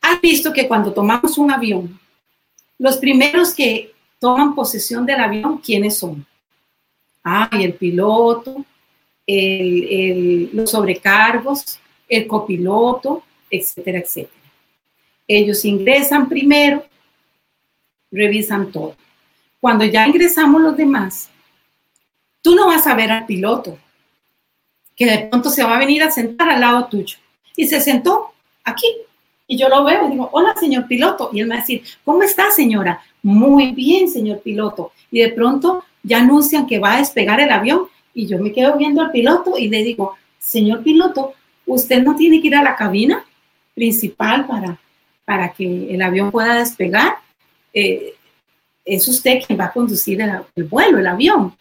¿Has 0.00 0.18
visto 0.22 0.50
que 0.50 0.66
cuando 0.66 0.94
tomamos 0.94 1.36
un 1.36 1.50
avión, 1.50 2.00
los 2.78 2.96
primeros 2.96 3.52
que 3.52 3.92
toman 4.18 4.54
posesión 4.54 5.04
del 5.04 5.20
avión, 5.20 5.58
¿quiénes 5.58 5.98
son? 5.98 6.24
Ah, 7.22 7.50
el 7.52 7.74
piloto, 7.74 8.64
los 9.26 10.70
sobrecargos, 10.70 11.78
el 12.08 12.26
copiloto, 12.26 13.24
etcétera, 13.50 13.98
etcétera. 13.98 14.40
Ellos 15.26 15.64
ingresan 15.64 16.28
primero, 16.28 16.84
revisan 18.10 18.72
todo. 18.72 18.96
Cuando 19.60 19.84
ya 19.84 20.06
ingresamos 20.06 20.60
los 20.62 20.76
demás, 20.76 21.30
tú 22.42 22.54
no 22.54 22.66
vas 22.66 22.86
a 22.86 22.94
ver 22.94 23.10
al 23.12 23.26
piloto, 23.26 23.78
que 24.96 25.06
de 25.06 25.18
pronto 25.28 25.50
se 25.50 25.62
va 25.62 25.76
a 25.76 25.78
venir 25.78 26.02
a 26.02 26.10
sentar 26.10 26.48
al 26.50 26.60
lado 26.60 26.86
tuyo. 26.86 27.16
Y 27.56 27.66
se 27.66 27.80
sentó 27.80 28.32
aquí, 28.64 28.86
y 29.46 29.56
yo 29.56 29.68
lo 29.68 29.84
veo 29.84 30.06
y 30.06 30.12
digo, 30.12 30.28
hola, 30.32 30.54
señor 30.58 30.86
piloto. 30.86 31.30
Y 31.32 31.40
él 31.40 31.46
me 31.46 31.54
va 31.54 31.58
a 31.58 31.62
decir, 31.62 31.82
¿cómo 32.04 32.22
está, 32.22 32.50
señora? 32.50 33.02
Muy 33.22 33.72
bien, 33.72 34.08
señor 34.08 34.40
piloto. 34.40 34.92
Y 35.10 35.20
de 35.20 35.30
pronto 35.30 35.84
ya 36.02 36.18
anuncian 36.18 36.66
que 36.66 36.78
va 36.78 36.94
a 36.94 36.98
despegar 36.98 37.40
el 37.40 37.50
avión 37.50 37.88
y 38.14 38.26
yo 38.26 38.38
me 38.38 38.52
quedo 38.52 38.76
viendo 38.76 39.02
al 39.02 39.10
piloto 39.10 39.58
y 39.58 39.68
le 39.68 39.82
digo, 39.82 40.16
señor 40.38 40.82
piloto, 40.82 41.34
usted 41.66 42.02
no 42.02 42.16
tiene 42.16 42.40
que 42.40 42.48
ir 42.48 42.56
a 42.56 42.62
la 42.62 42.76
cabina 42.76 43.24
principal 43.74 44.46
para, 44.46 44.78
para 45.24 45.52
que 45.52 45.94
el 45.94 46.02
avión 46.02 46.30
pueda 46.30 46.58
despegar. 46.58 47.16
Eh, 47.72 48.14
es 48.84 49.06
usted 49.08 49.42
quien 49.46 49.58
va 49.58 49.66
a 49.66 49.72
conducir 49.72 50.20
el, 50.20 50.64
vuelo, 50.64 50.98
el 50.98 51.06
avión. 51.06 51.54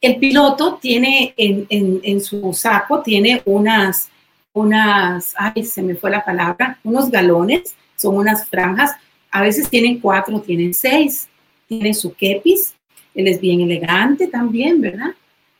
El 0.00 0.16
piloto 0.16 0.78
tiene 0.80 1.34
en, 1.36 1.66
en, 1.70 2.20
su 2.20 2.52
saco, 2.52 3.02
tiene 3.02 3.42
unas, 3.46 4.10
unas, 4.52 5.34
ay, 5.36 5.64
se 5.64 5.82
me 5.82 5.94
fue 5.94 6.10
la 6.10 6.24
palabra, 6.24 6.78
unos 6.84 7.10
galones, 7.10 7.74
son 7.96 8.16
unas 8.16 8.46
franjas, 8.48 8.92
a 9.30 9.40
veces 9.40 9.68
tienen 9.68 9.98
cuatro, 9.98 10.40
tienen 10.40 10.74
seis, 10.74 11.28
tiene 11.66 11.94
su 11.94 12.14
kepis, 12.14 12.74
él 13.14 13.28
es 13.28 13.40
bien 13.40 13.62
elegante 13.62 14.26
también, 14.26 14.80
¿verdad? 14.80 15.14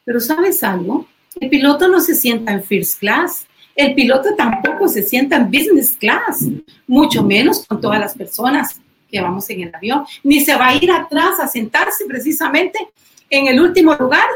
Pero 0.05 0.21
¿sabes 0.21 0.63
algo? 0.63 1.07
El 1.41 1.49
piloto 1.49 1.89
no 1.89 2.01
se 2.01 2.15
sienta 2.15 2.53
en 2.53 2.63
first 2.63 3.01
class, 3.01 3.47
el 3.75 3.95
piloto 3.95 4.35
tampoco 4.37 4.89
se 4.89 5.03
sienta 5.03 5.37
en 5.37 5.47
business 5.47 5.97
class, 5.99 6.45
mucho 6.87 7.23
menos 7.23 7.67
con 7.67 7.81
todas 7.81 7.99
las 7.99 8.15
personas 8.15 8.81
que 9.11 9.21
vamos 9.21 9.49
en 9.51 9.63
el 9.63 9.75
avión, 9.75 10.05
ni 10.23 10.41
se 10.41 10.55
va 10.55 10.69
a 10.69 10.77
ir 10.77 10.91
atrás 10.91 11.41
a 11.41 11.49
sentarse 11.49 12.05
precisamente 12.07 12.89
en 13.31 13.49
el 13.49 13.61
último 13.61 13.95
lugar 13.95 14.27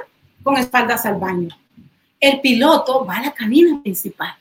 con 0.43 0.57
espaldas 0.57 1.07
al 1.07 1.17
baño. 1.17 1.49
El 2.21 2.41
piloto 2.41 3.05
va 3.05 3.17
a 3.17 3.23
la 3.23 3.33
cabina 3.33 3.81
principal. 3.83 4.35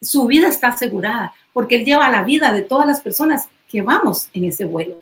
Su 0.00 0.26
vida 0.26 0.48
está 0.48 0.68
asegurada 0.68 1.32
porque 1.52 1.76
él 1.76 1.84
lleva 1.84 2.10
la 2.10 2.22
vida 2.22 2.52
de 2.52 2.62
todas 2.62 2.86
las 2.86 3.00
personas 3.00 3.48
que 3.68 3.82
vamos 3.82 4.28
en 4.32 4.44
ese 4.44 4.64
vuelo. 4.64 5.00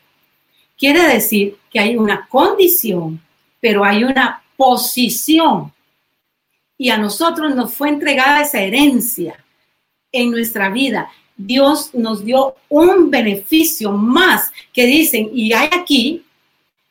Quiere 0.77 1.07
decir 1.07 1.57
que 1.71 1.79
hay 1.79 1.97
una 1.97 2.27
condición, 2.27 3.21
pero 3.59 3.83
hay 3.83 4.03
una 4.03 4.41
posición 4.57 5.71
y 6.77 6.89
a 6.89 6.97
nosotros 6.97 7.55
nos 7.55 7.73
fue 7.73 7.89
entregada 7.89 8.41
esa 8.41 8.61
herencia 8.61 9.43
en 10.11 10.31
nuestra 10.31 10.69
vida. 10.69 11.09
Dios 11.37 11.93
nos 11.93 12.23
dio 12.23 12.55
un 12.69 13.09
beneficio 13.09 13.91
más 13.91 14.51
que 14.73 14.85
dicen, 14.85 15.29
y 15.33 15.53
hay 15.53 15.69
aquí 15.71 16.25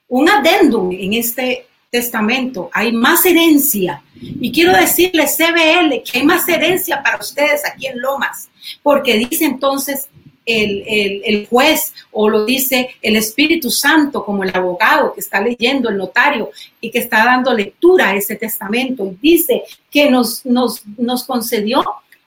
un 0.08 0.28
adendum 0.28 0.92
en 0.92 1.14
este 1.14 1.66
testamento, 1.90 2.70
hay 2.72 2.92
más 2.92 3.24
herencia. 3.24 4.02
Y 4.20 4.52
quiero 4.52 4.72
decirle, 4.72 5.26
CBL, 5.26 6.02
que 6.02 6.18
hay 6.18 6.24
más 6.24 6.48
herencia 6.48 7.02
para 7.02 7.18
ustedes 7.18 7.62
aquí 7.64 7.86
en 7.86 8.00
Lomas, 8.00 8.48
porque 8.82 9.16
dice 9.16 9.44
entonces 9.44 10.08
el, 10.46 11.46
juez 11.48 11.94
o 12.12 12.28
lo 12.28 12.44
dice 12.44 12.90
el 13.00 13.16
Espíritu 13.16 13.70
Santo 13.70 14.24
como 14.24 14.44
el 14.44 14.54
abogado 14.54 15.14
que 15.14 15.20
está 15.20 15.40
leyendo, 15.40 15.88
el 15.88 15.96
notario 15.96 16.50
y 16.80 16.90
que 16.90 16.98
está 16.98 17.24
dando 17.24 17.54
lectura 17.54 18.10
a 18.10 18.16
ese 18.16 18.36
testamento. 18.36 19.04
Y 19.06 19.16
dice 19.20 19.62
que 19.90 20.10
nos, 20.10 20.44
nos, 20.44 20.82
nos 20.98 21.24
concedió 21.24 21.82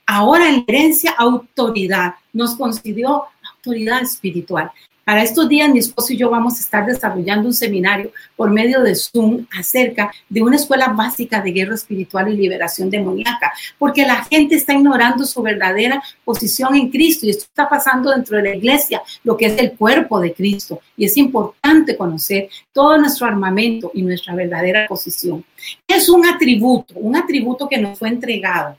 ahora 0.06 0.50
en 0.50 0.66
herencia 0.68 1.12
autoridad, 1.18 2.16
nos 2.34 2.56
concedió 2.56 3.26
autoridad 3.56 4.02
espiritual. 4.02 4.72
Para 5.08 5.24
estos 5.24 5.48
días, 5.48 5.70
mi 5.70 5.80
esposo 5.80 6.12
y 6.12 6.18
yo 6.18 6.30
vamos 6.30 6.58
a 6.58 6.60
estar 6.60 6.86
desarrollando 6.86 7.48
un 7.48 7.54
seminario 7.54 8.12
por 8.36 8.52
medio 8.52 8.84
de 8.84 8.94
Zoom 8.94 9.48
acerca 9.58 10.12
de 10.28 10.42
una 10.42 10.58
escuela 10.58 10.90
básica 10.90 11.40
de 11.40 11.54
guerra 11.54 11.76
espiritual 11.76 12.28
y 12.28 12.36
liberación 12.36 12.90
demoníaca, 12.90 13.54
porque 13.80 14.06
la 14.06 14.26
gente 14.26 14.56
está 14.56 14.74
ignorando 14.74 15.24
su 15.24 15.42
verdadera 15.42 16.04
posición 16.26 16.76
en 16.76 16.90
Cristo 16.90 17.26
y 17.26 17.30
esto 17.30 17.46
está 17.46 17.70
pasando 17.70 18.12
dentro 18.12 18.36
de 18.36 18.44
la 18.44 18.56
iglesia, 18.58 19.02
lo 19.24 19.38
que 19.38 19.46
es 19.46 19.58
el 19.60 19.78
cuerpo 19.78 20.20
de 20.20 20.34
Cristo. 20.34 20.82
Y 20.98 21.06
es 21.06 21.16
importante 21.16 21.96
conocer 21.96 22.50
todo 22.74 22.98
nuestro 22.98 23.28
armamento 23.28 23.92
y 23.94 24.02
nuestra 24.02 24.36
verdadera 24.36 24.88
posición. 24.90 25.42
Es 25.88 26.10
un 26.10 26.26
atributo, 26.26 26.96
un 26.98 27.16
atributo 27.16 27.70
que 27.70 27.78
nos 27.78 27.98
fue 27.98 28.10
entregado. 28.10 28.76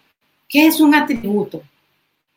¿Qué 0.47 0.67
es 0.67 0.79
un 0.79 0.95
atributo? 0.95 1.63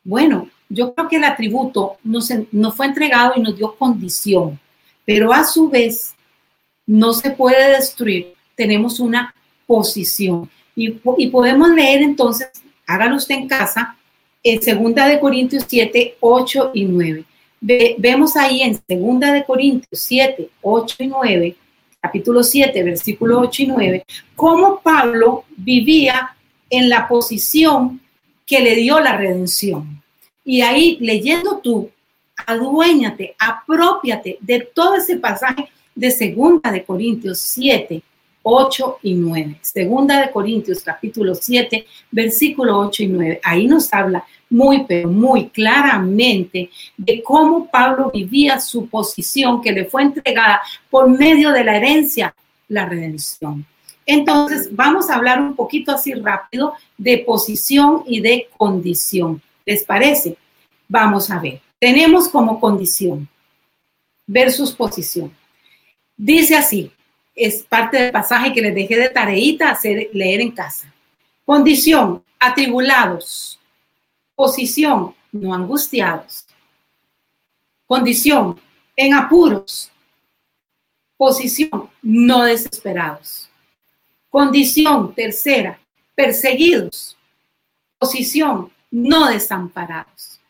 Bueno, 0.02 0.48
yo 0.72 0.94
creo 0.94 1.08
que 1.08 1.16
el 1.16 1.24
atributo 1.24 1.98
nos, 2.02 2.32
fue 2.74 2.86
entregado 2.86 3.34
y 3.36 3.40
nos 3.40 3.56
dio 3.56 3.74
condición, 3.76 4.58
pero 5.04 5.32
a 5.32 5.44
su 5.44 5.68
vez 5.68 6.14
no 6.86 7.12
se 7.12 7.30
puede 7.30 7.76
destruir. 7.76 8.34
Tenemos 8.54 8.98
una 8.98 9.34
posición. 9.66 10.48
Y, 10.74 10.90
podemos 10.90 11.70
leer 11.70 12.02
entonces, 12.02 12.48
hágalo 12.86 13.16
usted 13.16 13.34
en 13.34 13.48
casa, 13.48 13.96
en 14.42 14.62
Segunda 14.62 15.06
de 15.06 15.20
Corintios 15.20 15.64
7, 15.68 16.16
8 16.20 16.70
y 16.74 16.84
9. 16.84 17.24
vemos 17.98 18.36
ahí 18.36 18.62
en 18.62 18.80
Segunda 18.88 19.32
de 19.32 19.44
Corintios 19.44 20.00
7, 20.00 20.48
8 20.62 20.96
y 21.00 21.06
9, 21.06 21.56
capítulo 22.00 22.42
7, 22.42 22.82
versículo 22.82 23.40
8 23.40 23.62
y 23.62 23.66
9, 23.66 24.04
cómo 24.34 24.80
Pablo 24.80 25.44
vivía 25.56 26.34
en 26.70 26.88
la 26.88 27.06
posición 27.06 28.00
que 28.46 28.60
le 28.60 28.74
dio 28.74 28.98
la 28.98 29.16
redención. 29.16 30.01
Y 30.44 30.60
ahí 30.62 30.98
leyendo 31.00 31.60
tú, 31.62 31.90
aduéñate, 32.46 33.34
apropiate 33.38 34.38
de 34.40 34.60
todo 34.74 34.96
ese 34.96 35.16
pasaje 35.16 35.68
de 35.94 36.10
Segunda 36.10 36.70
de 36.70 36.84
Corintios 36.84 37.38
7, 37.38 38.02
8 38.42 38.98
y 39.02 39.14
9. 39.14 39.58
Segunda 39.60 40.20
de 40.20 40.30
Corintios 40.30 40.82
capítulo 40.82 41.34
7, 41.34 41.86
versículo 42.10 42.78
8 42.78 43.02
y 43.04 43.06
9. 43.06 43.40
Ahí 43.44 43.66
nos 43.66 43.92
habla 43.92 44.24
muy, 44.50 44.84
pero 44.86 45.08
muy 45.08 45.48
claramente 45.48 46.70
de 46.96 47.22
cómo 47.22 47.68
Pablo 47.70 48.10
vivía 48.12 48.60
su 48.60 48.88
posición 48.88 49.62
que 49.62 49.72
le 49.72 49.84
fue 49.84 50.02
entregada 50.02 50.60
por 50.90 51.08
medio 51.08 51.52
de 51.52 51.64
la 51.64 51.76
herencia, 51.76 52.34
la 52.68 52.86
redención. 52.86 53.64
Entonces, 54.04 54.74
vamos 54.74 55.08
a 55.08 55.14
hablar 55.14 55.40
un 55.40 55.54
poquito 55.54 55.92
así 55.92 56.12
rápido 56.14 56.74
de 56.98 57.18
posición 57.18 58.02
y 58.06 58.20
de 58.20 58.48
condición. 58.56 59.40
¿Les 59.64 59.84
parece? 59.84 60.36
Vamos 60.88 61.30
a 61.30 61.38
ver. 61.38 61.60
Tenemos 61.78 62.28
como 62.28 62.60
condición 62.60 63.28
versus 64.26 64.72
posición. 64.72 65.34
Dice 66.16 66.54
así, 66.54 66.92
es 67.34 67.62
parte 67.62 67.96
del 67.96 68.12
pasaje 68.12 68.52
que 68.52 68.62
les 68.62 68.74
dejé 68.74 68.96
de 68.96 69.08
tareita 69.08 69.70
hacer 69.70 70.10
leer 70.12 70.40
en 70.40 70.52
casa. 70.52 70.92
Condición, 71.44 72.22
atribulados. 72.38 73.58
Posición, 74.34 75.14
no 75.32 75.54
angustiados. 75.54 76.46
Condición, 77.86 78.60
en 78.96 79.14
apuros. 79.14 79.90
Posición, 81.16 81.90
no 82.02 82.44
desesperados. 82.44 83.48
Condición 84.28 85.14
tercera, 85.14 85.78
perseguidos. 86.14 87.16
Posición, 87.98 88.72
no 88.92 89.28
desamparados. 89.28 90.40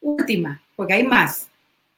Última, 0.00 0.60
porque 0.76 0.94
hay 0.94 1.04
más. 1.04 1.48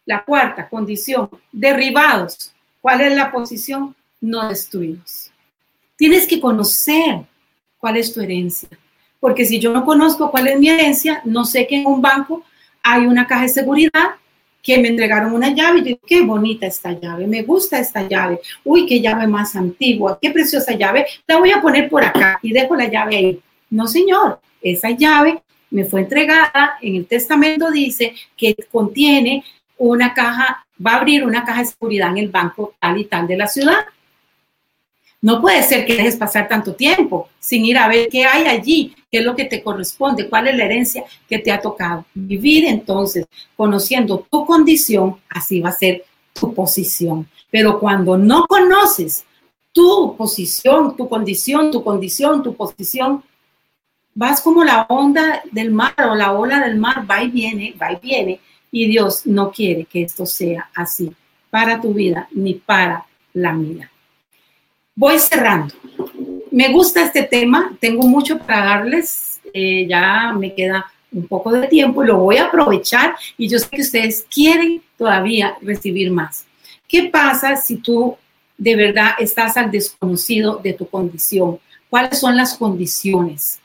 La 0.04 0.22
cuarta 0.22 0.68
condición, 0.68 1.28
derribados. 1.50 2.52
¿Cuál 2.80 3.00
es 3.00 3.16
la 3.16 3.32
posición? 3.32 3.96
No 4.20 4.48
destruidos. 4.48 5.32
Tienes 5.96 6.28
que 6.28 6.38
conocer 6.38 7.22
cuál 7.78 7.96
es 7.96 8.14
tu 8.14 8.20
herencia. 8.20 8.68
Porque 9.18 9.44
si 9.44 9.58
yo 9.58 9.72
no 9.72 9.84
conozco 9.84 10.30
cuál 10.30 10.46
es 10.46 10.60
mi 10.60 10.68
herencia, 10.68 11.22
no 11.24 11.44
sé 11.44 11.66
que 11.66 11.80
en 11.80 11.86
un 11.86 12.00
banco 12.00 12.44
hay 12.82 13.06
una 13.06 13.26
caja 13.26 13.42
de 13.42 13.48
seguridad 13.48 14.10
que 14.62 14.78
me 14.78 14.88
entregaron 14.88 15.32
una 15.32 15.50
llave 15.50 15.78
y 15.78 15.82
digo, 15.82 15.98
qué 16.06 16.22
bonita 16.22 16.66
esta 16.66 16.92
llave, 16.92 17.26
me 17.26 17.42
gusta 17.42 17.78
esta 17.78 18.02
llave, 18.02 18.40
uy, 18.64 18.84
qué 18.84 19.00
llave 19.00 19.26
más 19.28 19.54
antigua, 19.54 20.18
qué 20.20 20.30
preciosa 20.30 20.72
llave, 20.72 21.06
la 21.26 21.38
voy 21.38 21.52
a 21.52 21.60
poner 21.60 21.88
por 21.88 22.04
acá 22.04 22.38
y 22.42 22.52
dejo 22.52 22.74
la 22.74 22.88
llave 22.88 23.16
ahí. 23.16 23.40
No, 23.70 23.86
señor, 23.86 24.40
esa 24.60 24.90
llave 24.90 25.40
me 25.70 25.84
fue 25.84 26.02
entregada, 26.02 26.78
en 26.80 26.96
el 26.96 27.06
testamento 27.06 27.70
dice 27.70 28.14
que 28.36 28.54
contiene 28.70 29.44
una 29.78 30.14
caja, 30.14 30.66
va 30.84 30.92
a 30.92 30.96
abrir 30.96 31.24
una 31.24 31.44
caja 31.44 31.60
de 31.60 31.68
seguridad 31.68 32.10
en 32.10 32.18
el 32.18 32.28
banco 32.28 32.74
tal 32.80 32.98
y 32.98 33.04
tal 33.04 33.26
de 33.26 33.36
la 33.36 33.46
ciudad. 33.46 33.84
No 35.20 35.40
puede 35.40 35.62
ser 35.62 35.84
que 35.86 35.96
dejes 35.96 36.16
pasar 36.16 36.46
tanto 36.46 36.74
tiempo 36.74 37.28
sin 37.38 37.64
ir 37.64 37.78
a 37.78 37.88
ver 37.88 38.08
qué 38.08 38.24
hay 38.24 38.46
allí, 38.46 38.94
qué 39.10 39.18
es 39.18 39.24
lo 39.24 39.34
que 39.34 39.46
te 39.46 39.62
corresponde, 39.62 40.28
cuál 40.28 40.48
es 40.48 40.56
la 40.56 40.64
herencia 40.64 41.04
que 41.28 41.38
te 41.38 41.50
ha 41.50 41.60
tocado. 41.60 42.04
Vivir 42.14 42.66
entonces 42.66 43.26
conociendo 43.56 44.26
tu 44.30 44.44
condición, 44.46 45.16
así 45.28 45.60
va 45.60 45.70
a 45.70 45.72
ser 45.72 46.04
tu 46.32 46.54
posición. 46.54 47.28
Pero 47.50 47.80
cuando 47.80 48.16
no 48.16 48.46
conoces 48.46 49.24
tu 49.72 50.16
posición, 50.16 50.96
tu 50.96 51.08
condición, 51.08 51.70
tu 51.70 51.82
condición, 51.82 52.42
tu 52.42 52.54
posición, 52.54 53.22
vas 54.16 54.40
como 54.40 54.64
la 54.64 54.86
onda 54.88 55.42
del 55.52 55.70
mar 55.70 55.94
o 56.10 56.14
la 56.14 56.32
ola 56.32 56.66
del 56.66 56.78
mar, 56.78 57.06
va 57.08 57.22
y 57.22 57.28
viene, 57.28 57.74
va 57.80 57.92
y 57.92 57.96
viene, 57.96 58.40
y 58.72 58.88
Dios 58.88 59.26
no 59.26 59.52
quiere 59.52 59.84
que 59.84 60.02
esto 60.02 60.24
sea 60.24 60.70
así 60.74 61.12
para 61.50 61.80
tu 61.80 61.92
vida 61.92 62.26
ni 62.32 62.54
para 62.54 63.04
la 63.34 63.52
mía. 63.52 63.90
Voy 64.94 65.18
cerrando. 65.18 65.74
Me 66.50 66.72
gusta 66.72 67.02
este 67.02 67.24
tema, 67.24 67.76
tengo 67.78 68.08
mucho 68.08 68.38
para 68.38 68.64
darles, 68.64 69.40
eh, 69.52 69.86
ya 69.86 70.32
me 70.32 70.54
queda 70.54 70.90
un 71.12 71.28
poco 71.28 71.52
de 71.52 71.68
tiempo 71.68 72.02
y 72.02 72.06
lo 72.06 72.16
voy 72.16 72.38
a 72.38 72.46
aprovechar 72.46 73.14
y 73.36 73.48
yo 73.48 73.58
sé 73.58 73.68
que 73.68 73.82
ustedes 73.82 74.26
quieren 74.34 74.82
todavía 74.96 75.56
recibir 75.60 76.10
más. 76.10 76.46
¿Qué 76.88 77.10
pasa 77.10 77.56
si 77.56 77.76
tú 77.76 78.16
de 78.56 78.76
verdad 78.76 79.10
estás 79.18 79.58
al 79.58 79.70
desconocido 79.70 80.56
de 80.56 80.72
tu 80.72 80.88
condición? 80.88 81.58
¿Cuáles 81.90 82.18
son 82.18 82.34
las 82.34 82.54
condiciones? 82.54 83.60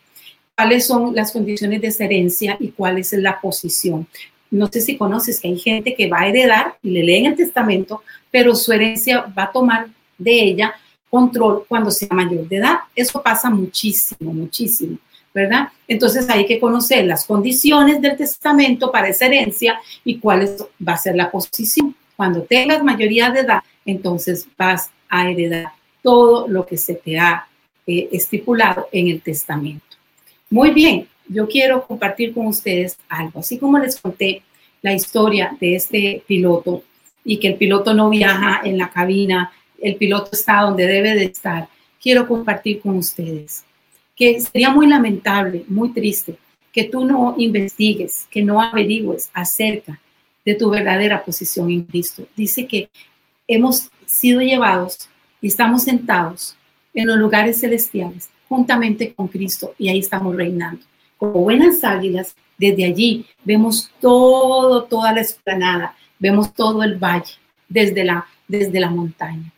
Cuáles 0.56 0.86
son 0.86 1.16
las 1.16 1.32
condiciones 1.32 1.82
de 1.82 2.06
herencia 2.06 2.58
y 2.60 2.70
cuál 2.70 2.98
es 2.98 3.14
la 3.14 3.40
posición. 3.40 4.08
No 4.50 4.68
sé 4.68 4.82
si 4.82 4.98
conoces 4.98 5.40
que 5.40 5.48
hay 5.48 5.58
gente 5.58 5.96
que 5.96 6.10
va 6.10 6.22
a 6.22 6.28
heredar 6.28 6.78
le 6.84 7.04
leen 7.04 7.26
el 7.26 7.36
testamento, 7.36 8.04
pero 8.30 8.54
su 8.54 8.72
herencia 8.72 9.22
va 9.38 9.44
a 9.44 9.52
tomar 9.52 9.88
de 10.18 10.44
ella 10.44 10.74
control 11.10 11.66
cuando 11.68 11.92
sea 11.92 12.10
mayor 12.12 12.48
de 12.48 12.58
edad. 12.58 12.80
Eso 12.96 13.22
pasa 13.22 13.50
muchísimo, 13.50 14.34
muchísimo, 14.34 14.98
¿verdad? 15.34 15.70
Entonces 15.88 16.30
hay 16.30 16.46
que 16.46 16.60
conocer 16.60 17.06
las 17.06 17.26
condiciones 17.26 18.02
del 18.02 18.18
testamento 18.18 18.92
para 18.92 19.10
esa 19.10 19.26
herencia 19.26 19.80
y 20.04 20.20
cuál 20.20 20.50
va 20.86 20.94
a 20.94 20.98
ser 20.98 21.16
la 21.16 21.32
posición. 21.32 21.96
Cuando 22.16 22.44
tengas 22.44 22.84
mayoría 22.84 23.30
de 23.30 23.42
edad, 23.42 23.62
entonces 23.86 24.48
vas 24.58 24.90
a 25.10 25.30
heredar 25.30 25.72
todo 26.02 26.48
lo 26.48 26.66
que 26.66 26.78
se 26.78 26.96
te 26.96 27.20
ha 27.20 27.48
eh, 27.88 28.10
estipulado 28.12 28.88
en 28.92 29.08
el 29.08 29.22
testamento. 29.22 29.90
Muy 30.52 30.72
bien, 30.72 31.08
yo 31.28 31.48
quiero 31.48 31.88
compartir 31.88 32.34
con 32.34 32.46
ustedes 32.46 33.00
algo. 33.10 33.40
Así 33.40 33.58
como 33.58 33.80
les 33.80 34.00
conté 34.00 34.44
la 34.84 34.94
historia 34.94 35.58
de 35.60 35.76
este 35.76 36.24
piloto 36.28 36.84
y 37.24 37.38
que 37.38 37.48
el 37.48 37.56
piloto 37.56 37.94
no 37.96 38.10
viaja 38.10 38.62
en 38.64 38.78
la 38.78 38.92
cabina, 38.92 39.52
el 39.82 39.96
piloto 39.96 40.30
está 40.34 40.62
donde 40.62 40.86
debe 40.86 41.16
de 41.16 41.26
estar, 41.26 41.68
quiero 42.00 42.28
compartir 42.28 42.82
con 42.82 42.98
ustedes 42.98 43.64
que 44.22 44.40
sería 44.40 44.70
muy 44.70 44.86
lamentable, 44.88 45.66
muy 45.68 45.90
triste, 45.94 46.38
que 46.72 46.84
tú 46.84 47.06
no 47.06 47.34
investigues, 47.40 48.28
que 48.30 48.44
no 48.44 48.62
averigües 48.62 49.32
acerca 49.34 50.00
de 50.46 50.54
tu 50.54 50.70
verdadera 50.70 51.26
posición 51.26 51.72
en 51.72 51.86
Cristo. 51.86 52.28
Dice 52.36 52.68
que 52.68 52.90
hemos 53.48 53.90
sido 54.06 54.42
llevados 54.42 55.10
y 55.42 55.48
estamos 55.48 55.86
sentados 55.86 56.56
en 56.94 57.08
los 57.08 57.18
lugares 57.18 57.62
celestiales 57.62 58.30
juntamente 58.52 59.14
con 59.14 59.30
Cristo 59.30 59.74
y 59.78 59.88
ahí 59.88 60.00
estamos 60.00 60.36
reinando. 60.36 60.82
Como 61.16 61.40
buenas 61.44 61.86
águilas, 61.86 62.36
desde 62.58 62.84
allí 62.84 63.26
vemos 63.46 63.90
todo, 64.02 64.84
toda 64.84 65.14
la 65.14 65.22
esplanada, 65.22 65.96
vemos 66.20 66.54
todo 66.54 66.84
el 66.84 66.98
valle 66.98 67.32
desde 67.70 68.04
la, 68.04 68.26
desde 68.50 68.78
la 68.82 68.90
montaña. 68.90 69.54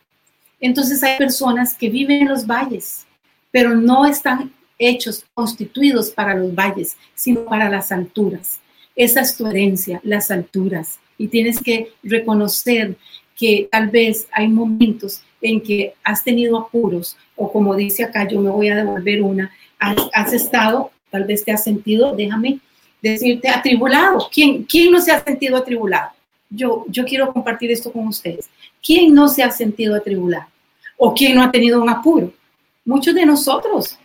Entonces 0.60 1.02
hay 1.02 1.18
personas 1.18 1.74
que 1.74 1.90
viven 1.90 2.22
en 2.22 2.28
los 2.28 2.46
valles, 2.46 3.04
pero 3.50 3.74
no 3.74 4.06
están 4.06 4.52
hechos, 4.78 5.24
constituidos 5.34 6.10
para 6.10 6.36
los 6.36 6.54
valles, 6.54 6.96
sino 7.16 7.46
para 7.46 7.68
las 7.68 7.90
alturas. 7.90 8.60
Esa 8.94 9.22
es 9.22 9.36
tu 9.36 9.48
herencia, 9.48 10.00
las 10.04 10.30
alturas. 10.30 11.00
Y 11.18 11.26
tienes 11.26 11.60
que 11.60 11.88
reconocer 12.04 12.96
que 13.36 13.68
tal 13.72 13.88
vez 13.88 14.28
hay 14.30 14.46
momentos 14.46 15.24
en 15.44 15.60
que 15.60 15.94
has 16.02 16.24
tenido 16.24 16.58
apuros 16.58 17.16
o 17.36 17.52
como 17.52 17.76
dice 17.76 18.02
acá, 18.02 18.26
yo 18.26 18.40
me 18.40 18.50
voy 18.50 18.68
a 18.68 18.76
devolver 18.76 19.22
una, 19.22 19.52
has, 19.78 20.32
estado, 20.32 20.90
tal 21.10 21.24
vez 21.24 21.44
te 21.44 21.52
has 21.52 21.62
sentido, 21.62 22.14
déjame 22.16 22.60
decirte, 23.02 23.48
atribulado. 23.48 24.28
¿Quién, 24.32 24.64
¿Quién 24.64 24.90
no 24.90 25.00
se 25.00 25.12
ha 25.12 25.22
sentido 25.22 25.56
atribulado? 25.56 26.10
Yo, 26.48 26.84
yo 26.88 27.04
quiero 27.04 27.32
compartir 27.32 27.70
esto 27.70 27.92
con 27.92 28.08
ustedes. 28.08 28.48
¿Quién 28.82 29.14
no 29.14 29.28
se 29.28 29.42
ha 29.42 29.50
sentido 29.50 29.94
atribulado? 29.94 30.46
¿O 30.96 31.12
quién 31.12 31.34
no 31.34 31.42
ha 31.42 31.50
tenido 31.50 31.82
un 31.82 31.90
apuro? 31.90 32.32
Muchos 32.84 33.14
de 33.14 33.26
nosotros, 33.26 33.98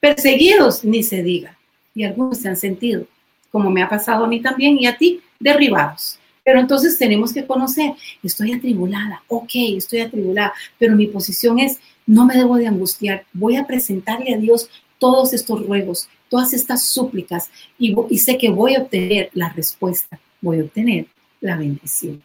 perseguidos, 0.00 0.84
ni 0.84 1.02
se 1.02 1.22
diga. 1.22 1.56
Y 1.94 2.04
algunos 2.04 2.38
se 2.38 2.48
han 2.48 2.56
sentido, 2.56 3.06
como 3.50 3.70
me 3.70 3.82
ha 3.82 3.88
pasado 3.88 4.24
a 4.24 4.28
mí 4.28 4.40
también 4.40 4.78
y 4.78 4.86
a 4.86 4.96
ti, 4.96 5.20
derribados. 5.38 6.18
Pero 6.44 6.60
entonces 6.60 6.98
tenemos 6.98 7.32
que 7.32 7.46
conocer, 7.46 7.94
estoy 8.22 8.52
atribulada, 8.52 9.22
ok, 9.28 9.50
estoy 9.76 10.00
atribulada, 10.00 10.52
pero 10.78 10.96
mi 10.96 11.06
posición 11.06 11.58
es, 11.58 11.78
no 12.06 12.26
me 12.26 12.34
debo 12.34 12.56
de 12.56 12.66
angustiar, 12.66 13.24
voy 13.32 13.56
a 13.56 13.66
presentarle 13.66 14.34
a 14.34 14.38
Dios 14.38 14.68
todos 14.98 15.32
estos 15.32 15.64
ruegos, 15.66 16.08
todas 16.28 16.52
estas 16.52 16.86
súplicas 16.86 17.50
y, 17.78 17.94
y 18.10 18.18
sé 18.18 18.38
que 18.38 18.50
voy 18.50 18.74
a 18.74 18.82
obtener 18.82 19.30
la 19.34 19.50
respuesta, 19.50 20.18
voy 20.40 20.60
a 20.60 20.64
obtener 20.64 21.06
la 21.40 21.56
bendición. 21.56 22.22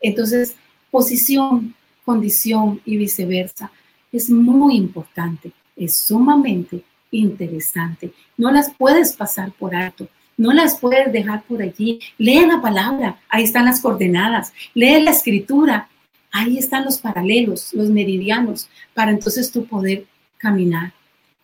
Entonces, 0.00 0.54
posición, 0.90 1.74
condición 2.04 2.80
y 2.84 2.96
viceversa 2.96 3.70
es 4.12 4.30
muy 4.30 4.76
importante, 4.76 5.52
es 5.76 5.96
sumamente 5.96 6.82
interesante. 7.10 8.12
No 8.36 8.50
las 8.50 8.72
puedes 8.74 9.14
pasar 9.14 9.52
por 9.52 9.74
alto. 9.74 10.08
No 10.38 10.52
las 10.52 10.78
puedes 10.78 11.12
dejar 11.12 11.42
por 11.42 11.60
allí. 11.60 11.98
Lee 12.16 12.46
la 12.46 12.62
palabra, 12.62 13.20
ahí 13.28 13.44
están 13.44 13.66
las 13.66 13.80
coordenadas. 13.80 14.54
Lee 14.72 15.02
la 15.02 15.10
escritura, 15.10 15.90
ahí 16.30 16.56
están 16.56 16.84
los 16.84 16.98
paralelos, 16.98 17.74
los 17.74 17.90
meridianos, 17.90 18.68
para 18.94 19.10
entonces 19.10 19.50
tú 19.50 19.66
poder 19.66 20.06
caminar. 20.38 20.92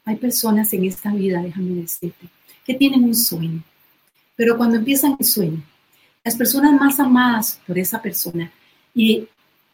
Hay 0.04 0.16
personas 0.16 0.72
en 0.72 0.85
esta 0.85 1.12
vida, 1.12 1.42
déjame 1.42 1.83
decirte, 1.83 2.28
que 2.64 2.74
tienen 2.74 3.04
un 3.04 3.14
sueño, 3.14 3.62
pero 4.37 4.57
cuando 4.57 4.76
empiezan 4.76 5.16
el 5.18 5.26
sueño, 5.26 5.62
las 6.22 6.37
personas 6.37 6.72
más 6.80 6.98
amadas 7.00 7.61
por 7.66 7.78
esa 7.78 8.00
persona 8.00 8.50
y, 8.94 9.26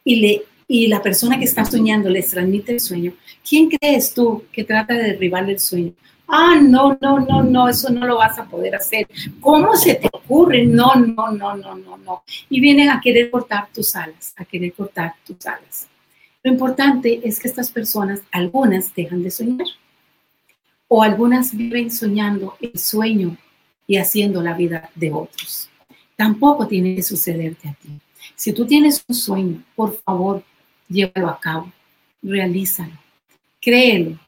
y, 0.04 0.16
le, 0.16 0.42
y 0.66 0.86
la 0.86 1.02
persona 1.02 1.38
que 1.38 1.44
está 1.44 1.64
soñando 1.64 2.08
les 2.08 2.30
transmite 2.30 2.72
el 2.72 2.80
sueño, 2.80 3.12
¿quién 3.48 3.68
crees 3.68 4.14
tú 4.14 4.44
que 4.52 4.64
trata 4.64 4.94
de 4.94 5.12
derribar 5.12 5.48
el 5.48 5.60
sueño? 5.60 5.92
Ah, 6.30 6.60
no, 6.60 6.96
no, 7.00 7.20
no, 7.20 7.42
no, 7.42 7.68
eso 7.68 7.90
no 7.90 8.06
lo 8.06 8.16
vas 8.16 8.38
a 8.38 8.44
poder 8.44 8.74
hacer. 8.74 9.08
¿Cómo 9.40 9.74
se 9.76 9.94
te 9.94 10.08
ocurre? 10.12 10.64
No, 10.64 10.94
no, 10.94 11.30
no, 11.32 11.56
no, 11.56 11.74
no, 11.74 11.96
no. 11.98 12.22
Y 12.48 12.60
vienen 12.60 12.90
a 12.90 13.00
querer 13.00 13.30
cortar 13.30 13.68
tus 13.72 13.94
alas, 13.96 14.34
a 14.36 14.44
querer 14.44 14.72
cortar 14.72 15.14
tus 15.26 15.44
alas. 15.46 15.88
Lo 16.42 16.52
importante 16.52 17.20
es 17.22 17.38
que 17.38 17.48
estas 17.48 17.70
personas, 17.70 18.22
algunas 18.32 18.94
dejan 18.94 19.22
de 19.22 19.30
soñar 19.30 19.66
o 20.88 21.02
algunas 21.02 21.54
viven 21.54 21.90
soñando 21.90 22.56
el 22.60 22.78
sueño 22.78 23.36
y 23.86 23.96
haciendo 23.96 24.42
la 24.42 24.54
vida 24.54 24.90
de 24.94 25.12
otros. 25.12 25.68
Tampoco 26.16 26.66
tiene 26.66 26.96
que 26.96 27.02
sucederte 27.02 27.68
a 27.68 27.74
ti. 27.74 27.90
Si 28.34 28.52
tú 28.52 28.66
tienes 28.66 29.04
un 29.06 29.14
sueño, 29.14 29.62
por 29.76 30.00
favor, 30.00 30.42
llévalo 30.88 31.28
a 31.28 31.38
cabo, 31.38 31.72
realízalo, 32.22 32.94
créelo, 33.60 34.18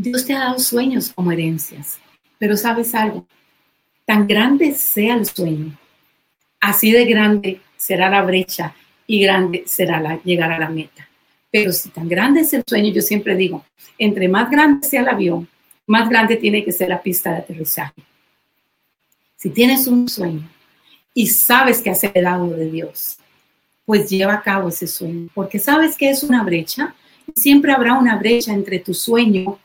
Dios 0.00 0.24
te 0.24 0.32
ha 0.32 0.38
dado 0.38 0.60
sueños 0.60 1.12
como 1.12 1.32
herencias, 1.32 1.98
pero 2.38 2.56
sabes 2.56 2.94
algo, 2.94 3.26
tan 4.06 4.28
grande 4.28 4.72
sea 4.72 5.16
el 5.16 5.26
sueño, 5.26 5.76
así 6.60 6.92
de 6.92 7.04
grande 7.04 7.60
será 7.76 8.08
la 8.08 8.22
brecha 8.22 8.76
y 9.08 9.20
grande 9.20 9.64
será 9.66 10.00
la, 10.00 10.22
llegar 10.22 10.52
a 10.52 10.58
la 10.60 10.68
meta. 10.68 11.08
Pero 11.50 11.72
si 11.72 11.88
tan 11.88 12.08
grande 12.08 12.42
es 12.42 12.52
el 12.52 12.62
sueño, 12.64 12.92
yo 12.92 13.02
siempre 13.02 13.34
digo, 13.34 13.64
entre 13.98 14.28
más 14.28 14.48
grande 14.48 14.86
sea 14.86 15.00
el 15.00 15.08
avión, 15.08 15.48
más 15.88 16.08
grande 16.08 16.36
tiene 16.36 16.64
que 16.64 16.70
ser 16.70 16.90
la 16.90 17.02
pista 17.02 17.32
de 17.32 17.38
aterrizaje. 17.38 18.00
Si 19.34 19.50
tienes 19.50 19.88
un 19.88 20.08
sueño 20.08 20.48
y 21.12 21.26
sabes 21.26 21.82
que 21.82 21.90
has 21.90 22.04
heredado 22.04 22.50
de 22.50 22.70
Dios, 22.70 23.18
pues 23.84 24.08
lleva 24.08 24.34
a 24.34 24.42
cabo 24.42 24.68
ese 24.68 24.86
sueño, 24.86 25.28
porque 25.34 25.58
sabes 25.58 25.96
que 25.96 26.08
es 26.08 26.22
una 26.22 26.44
brecha, 26.44 26.94
siempre 27.34 27.72
habrá 27.72 27.94
una 27.94 28.16
brecha 28.16 28.52
entre 28.52 28.78
tu 28.78 28.94
sueño 28.94 29.58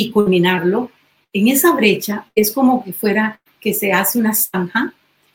y 0.00 0.10
culminarlo, 0.10 0.90
en 1.32 1.48
esa 1.48 1.72
brecha 1.72 2.26
es 2.34 2.52
como 2.52 2.84
que 2.84 2.92
fuera 2.92 3.40
que 3.58 3.72
se 3.72 3.92
hace 3.92 4.18
una 4.18 4.34
zanja 4.34 4.92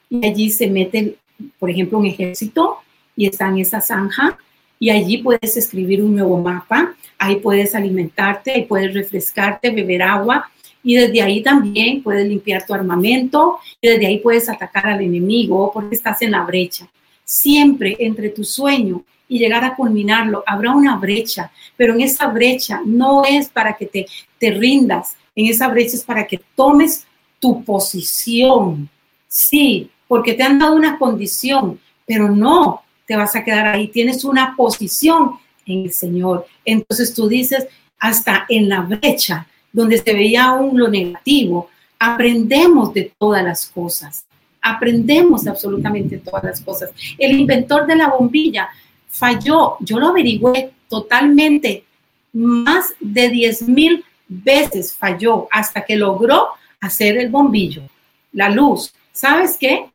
y 0.07 0.23
allí 0.25 0.51
se 0.51 0.67
mete, 0.67 1.15
por 1.57 1.71
ejemplo, 1.71 1.97
un 1.97 2.05
ejército 2.05 2.77
y 3.15 3.25
está 3.25 3.47
en 3.49 3.57
esa 3.57 3.81
zanja 3.81 4.37
y 4.79 4.91
allí 4.91 5.17
puedes 5.17 5.57
escribir 5.57 6.03
un 6.03 6.15
nuevo 6.15 6.39
mapa, 6.39 6.93
ahí 7.17 7.37
puedes 7.37 7.73
alimentarte, 7.73 8.51
ahí 8.51 8.65
puedes 8.65 8.93
refrescarte, 8.93 9.71
beber 9.71 10.03
agua 10.03 10.51
y 10.83 10.95
desde 10.95 11.23
ahí 11.23 11.41
también 11.41 12.03
puedes 12.03 12.27
limpiar 12.27 12.63
tu 12.63 12.75
armamento 12.75 13.57
y 13.81 13.87
desde 13.89 14.05
ahí 14.05 14.19
puedes 14.19 14.47
atacar 14.47 14.85
al 14.87 15.01
enemigo 15.01 15.71
porque 15.73 15.95
estás 15.95 16.21
en 16.21 16.31
la 16.31 16.43
brecha. 16.43 16.87
Siempre 17.31 17.95
entre 17.99 18.27
tu 18.27 18.43
sueño 18.43 19.05
y 19.29 19.39
llegar 19.39 19.63
a 19.63 19.75
culminarlo. 19.75 20.43
Habrá 20.45 20.75
una 20.75 20.97
brecha, 20.97 21.49
pero 21.77 21.93
en 21.93 22.01
esa 22.01 22.27
brecha 22.27 22.81
no 22.85 23.23
es 23.23 23.47
para 23.47 23.77
que 23.77 23.85
te, 23.85 24.05
te 24.37 24.51
rindas, 24.51 25.15
en 25.33 25.45
esa 25.45 25.69
brecha 25.69 25.95
es 25.95 26.03
para 26.03 26.27
que 26.27 26.41
tomes 26.55 27.05
tu 27.39 27.63
posición. 27.63 28.89
Sí, 29.29 29.89
porque 30.09 30.33
te 30.33 30.43
han 30.43 30.59
dado 30.59 30.75
una 30.75 30.99
condición, 30.99 31.79
pero 32.05 32.29
no 32.29 32.81
te 33.05 33.15
vas 33.15 33.33
a 33.37 33.45
quedar 33.45 33.67
ahí, 33.67 33.87
tienes 33.87 34.25
una 34.25 34.53
posición 34.57 35.37
en 35.65 35.83
el 35.85 35.93
Señor. 35.93 36.45
Entonces 36.65 37.13
tú 37.13 37.29
dices, 37.29 37.65
hasta 37.97 38.45
en 38.49 38.67
la 38.67 38.81
brecha 38.81 39.47
donde 39.71 39.99
se 39.99 40.13
veía 40.13 40.47
aún 40.47 40.77
lo 40.77 40.89
negativo, 40.89 41.69
aprendemos 41.97 42.93
de 42.93 43.13
todas 43.17 43.41
las 43.41 43.67
cosas. 43.67 44.25
Aprendemos 44.61 45.47
absolutamente 45.47 46.17
todas 46.17 46.43
las 46.43 46.61
cosas. 46.61 46.91
El 47.17 47.39
inventor 47.39 47.87
de 47.87 47.95
la 47.95 48.09
bombilla 48.09 48.69
falló. 49.07 49.77
Yo 49.79 49.99
lo 49.99 50.09
averigüé 50.09 50.71
totalmente. 50.87 51.85
Más 52.33 52.93
de 52.99 53.29
10 53.29 53.67
mil 53.67 54.05
veces 54.27 54.93
falló 54.93 55.47
hasta 55.51 55.83
que 55.83 55.95
logró 55.95 56.49
hacer 56.79 57.17
el 57.17 57.29
bombillo, 57.29 57.83
la 58.31 58.49
luz. 58.49 58.93
¿Sabes 59.11 59.57
qué? 59.57 59.89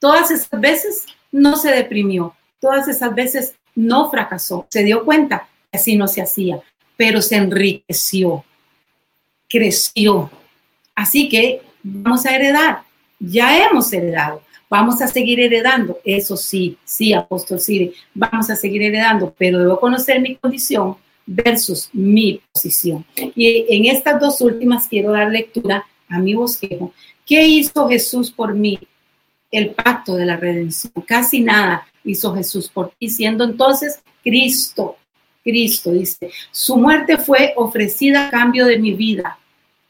Todas 0.00 0.30
esas 0.30 0.60
veces 0.60 1.06
no 1.30 1.56
se 1.56 1.70
deprimió, 1.70 2.34
todas 2.60 2.88
esas 2.88 3.14
veces 3.14 3.54
no 3.74 4.10
fracasó, 4.10 4.66
se 4.68 4.82
dio 4.82 5.04
cuenta 5.04 5.48
que 5.70 5.78
así 5.78 5.96
no 5.96 6.08
se 6.08 6.22
hacía, 6.22 6.60
pero 6.96 7.22
se 7.22 7.36
enriqueció, 7.36 8.44
creció, 9.48 10.30
Así 10.98 11.28
que 11.28 11.62
vamos 11.84 12.26
a 12.26 12.34
heredar. 12.34 12.82
Ya 13.18 13.66
hemos 13.66 13.92
heredado. 13.92 14.42
Vamos 14.70 15.00
a 15.00 15.08
seguir 15.08 15.40
heredando. 15.40 15.98
Eso 16.04 16.36
sí, 16.36 16.76
sí, 16.84 17.12
apóstol 17.12 17.58
Siri, 17.58 17.92
vamos 18.14 18.50
a 18.50 18.56
seguir 18.56 18.82
heredando, 18.82 19.34
pero 19.36 19.58
debo 19.58 19.80
conocer 19.80 20.20
mi 20.20 20.36
condición 20.36 20.96
versus 21.26 21.90
mi 21.92 22.40
posición. 22.52 23.04
Y 23.34 23.66
en 23.68 23.86
estas 23.86 24.20
dos 24.20 24.40
últimas 24.40 24.88
quiero 24.88 25.12
dar 25.12 25.30
lectura 25.30 25.86
a 26.08 26.18
mi 26.18 26.34
bosquejo. 26.34 26.92
¿Qué 27.26 27.46
hizo 27.46 27.88
Jesús 27.88 28.30
por 28.30 28.54
mí? 28.54 28.78
El 29.50 29.70
pacto 29.70 30.16
de 30.16 30.26
la 30.26 30.36
redención. 30.36 30.92
Casi 31.06 31.40
nada 31.40 31.86
hizo 32.04 32.34
Jesús 32.34 32.68
por 32.68 32.92
ti, 32.98 33.08
siendo 33.08 33.44
entonces 33.44 34.02
Cristo. 34.22 34.96
Cristo 35.42 35.92
dice, 35.92 36.30
su 36.50 36.76
muerte 36.76 37.16
fue 37.16 37.54
ofrecida 37.56 38.28
a 38.28 38.30
cambio 38.30 38.66
de 38.66 38.78
mi 38.78 38.92
vida, 38.92 39.38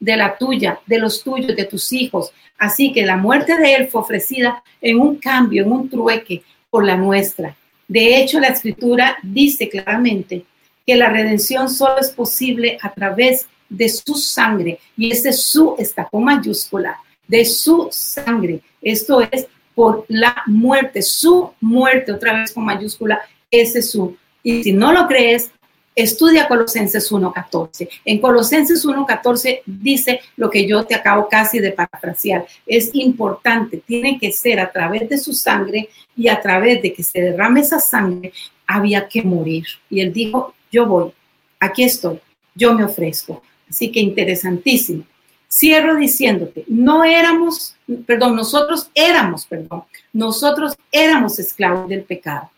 de 0.00 0.16
la 0.16 0.36
tuya, 0.36 0.80
de 0.86 0.98
los 0.98 1.22
tuyos, 1.22 1.56
de 1.56 1.64
tus 1.64 1.92
hijos. 1.92 2.32
Así 2.58 2.92
que 2.92 3.04
la 3.04 3.16
muerte 3.16 3.56
de 3.56 3.74
él 3.74 3.88
fue 3.88 4.00
ofrecida 4.00 4.62
en 4.80 4.98
un 4.98 5.16
cambio, 5.16 5.62
en 5.62 5.72
un 5.72 5.88
trueque 5.88 6.42
por 6.70 6.84
la 6.84 6.96
nuestra. 6.96 7.56
De 7.86 8.20
hecho, 8.20 8.38
la 8.40 8.48
escritura 8.48 9.16
dice 9.22 9.68
claramente 9.68 10.44
que 10.86 10.96
la 10.96 11.08
redención 11.08 11.70
solo 11.70 11.98
es 12.00 12.10
posible 12.10 12.78
a 12.82 12.92
través 12.92 13.46
de 13.68 13.88
su 13.88 14.14
sangre. 14.14 14.78
Y 14.96 15.10
ese 15.10 15.32
su 15.32 15.74
está 15.78 16.04
con 16.04 16.24
mayúscula, 16.24 16.98
de 17.26 17.44
su 17.44 17.88
sangre. 17.90 18.60
Esto 18.80 19.20
es 19.20 19.46
por 19.74 20.04
la 20.08 20.42
muerte, 20.46 21.02
su 21.02 21.52
muerte, 21.60 22.12
otra 22.12 22.32
vez 22.32 22.52
con 22.52 22.64
mayúscula, 22.64 23.20
ese 23.50 23.82
su. 23.82 24.16
Y 24.42 24.62
si 24.64 24.72
no 24.72 24.92
lo 24.92 25.06
crees, 25.06 25.50
Estudia 25.98 26.46
Colosenses 26.46 27.10
1.14. 27.10 27.88
En 28.04 28.20
Colosenses 28.20 28.86
1.14 28.86 29.62
dice 29.66 30.20
lo 30.36 30.48
que 30.48 30.64
yo 30.64 30.84
te 30.84 30.94
acabo 30.94 31.28
casi 31.28 31.58
de 31.58 31.72
parafrasear. 31.72 32.46
Es 32.64 32.90
importante, 32.92 33.82
tiene 33.84 34.16
que 34.16 34.30
ser 34.30 34.60
a 34.60 34.70
través 34.70 35.08
de 35.08 35.18
su 35.18 35.32
sangre 35.32 35.88
y 36.16 36.28
a 36.28 36.40
través 36.40 36.82
de 36.82 36.92
que 36.92 37.02
se 37.02 37.20
derrame 37.20 37.62
esa 37.62 37.80
sangre, 37.80 38.32
había 38.64 39.08
que 39.08 39.22
morir. 39.22 39.64
Y 39.90 40.00
él 40.00 40.12
dijo, 40.12 40.54
yo 40.70 40.86
voy, 40.86 41.10
aquí 41.58 41.82
estoy, 41.82 42.20
yo 42.54 42.74
me 42.74 42.84
ofrezco. 42.84 43.42
Así 43.68 43.90
que 43.90 43.98
interesantísimo. 43.98 45.02
Cierro 45.50 45.96
diciéndote, 45.96 46.62
no 46.68 47.02
éramos, 47.02 47.74
perdón, 48.06 48.36
nosotros 48.36 48.88
éramos, 48.94 49.46
perdón, 49.46 49.82
nosotros 50.12 50.76
éramos 50.92 51.40
esclavos 51.40 51.88
del 51.88 52.04
pecado 52.04 52.52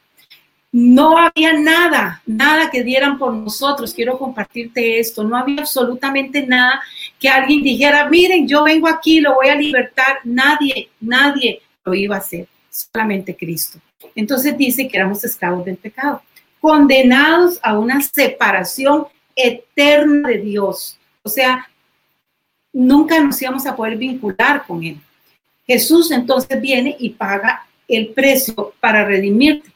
no 0.73 1.19
había 1.19 1.53
nada, 1.53 2.23
nada 2.27 2.71
que 2.71 2.85
dieran 2.85 3.19
por 3.19 3.33
nosotros. 3.33 3.93
Quiero 3.93 4.19
compartirte 4.19 5.01
esto. 5.01 5.25
No 5.25 5.37
había 5.37 5.61
absolutamente 5.61 6.47
nada 6.47 6.81
que 7.19 7.29
alguien 7.29 7.63
dijera, 7.63 8.09
miren, 8.09 8.47
yo 8.47 8.63
vengo 8.65 8.87
aquí, 8.87 9.21
lo 9.21 9.35
voy 9.35 9.49
a 9.49 9.57
libertar. 9.57 10.19
Nadie, 10.25 10.91
nadie 11.01 11.61
lo 11.85 11.95
iba 11.95 12.17
a 12.17 12.21
hacer, 12.21 12.47
solamente 12.71 13.37
Cristo. 13.37 13.81
Entonces 14.15 14.57
dice 14.57 14.87
que 14.87 14.97
éramos 14.97 15.25
esclavos 15.25 15.65
del 15.65 15.77
pecado, 15.77 16.23
condenados 16.61 17.59
a 17.63 17.79
una 17.79 18.01
separación 18.01 19.07
eterna 19.35 20.29
de 20.29 20.39
Dios. 20.39 20.99
O 21.23 21.29
sea, 21.29 21.69
nunca 22.73 23.21
nos 23.21 23.41
íbamos 23.43 23.67
a 23.67 23.75
poder 23.75 23.97
vincular 23.97 24.65
con 24.67 24.85
Él. 24.85 24.99
Jesús 25.67 26.11
entonces 26.13 26.61
viene 26.61 26.97
y 26.99 27.11
paga 27.11 27.67
el 27.89 28.09
precio 28.09 28.73
para 28.81 29.05
redimirte 29.05 29.70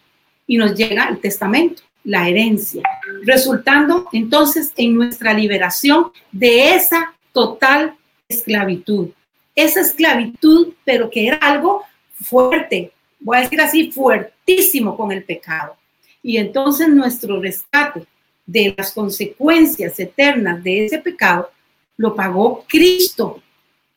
y 0.47 0.57
nos 0.57 0.75
llega 0.75 1.09
el 1.09 1.21
testamento, 1.21 1.83
la 2.05 2.29
herencia, 2.29 2.83
resultando 3.23 4.09
entonces 4.13 4.73
en 4.77 4.95
nuestra 4.95 5.33
liberación 5.33 6.13
de 6.33 6.75
esa 6.75 7.15
total 7.33 7.95
esclavitud. 8.29 9.09
Esa 9.55 9.81
esclavitud, 9.81 10.75
pero 10.85 11.11
que 11.11 11.29
era 11.29 11.37
algo 11.37 11.83
fuerte, 12.21 12.93
voy 13.21 13.39
a 13.39 13.41
decir 13.41 13.61
así, 13.61 13.91
fuertísimo 13.91 14.97
con 14.97 15.13
el 15.13 15.25
pecado. 15.25 15.77
Y 16.23 16.37
entonces 16.37 16.89
nuestro 16.89 17.41
rescate 17.41 18.07
de 18.47 18.75
las 18.77 18.93
consecuencias 18.93 19.99
eternas 19.99 20.63
de 20.63 20.87
ese 20.87 20.99
pecado 20.99 21.51
lo 21.97 22.15
pagó 22.15 22.65
Cristo. 22.69 23.41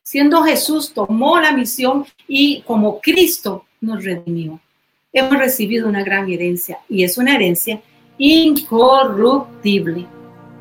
Siendo 0.03 0.43
Jesús, 0.43 0.93
tomó 0.93 1.39
la 1.39 1.51
misión 1.51 2.05
y 2.27 2.61
como 2.61 3.01
Cristo 3.01 3.65
nos 3.81 4.03
redimió 4.03 4.61
hemos 5.19 5.37
recibido 5.37 5.87
una 5.87 6.03
gran 6.03 6.29
herencia 6.29 6.79
y 6.89 7.03
es 7.03 7.17
una 7.17 7.35
herencia 7.35 7.81
incorruptible. 8.17 10.05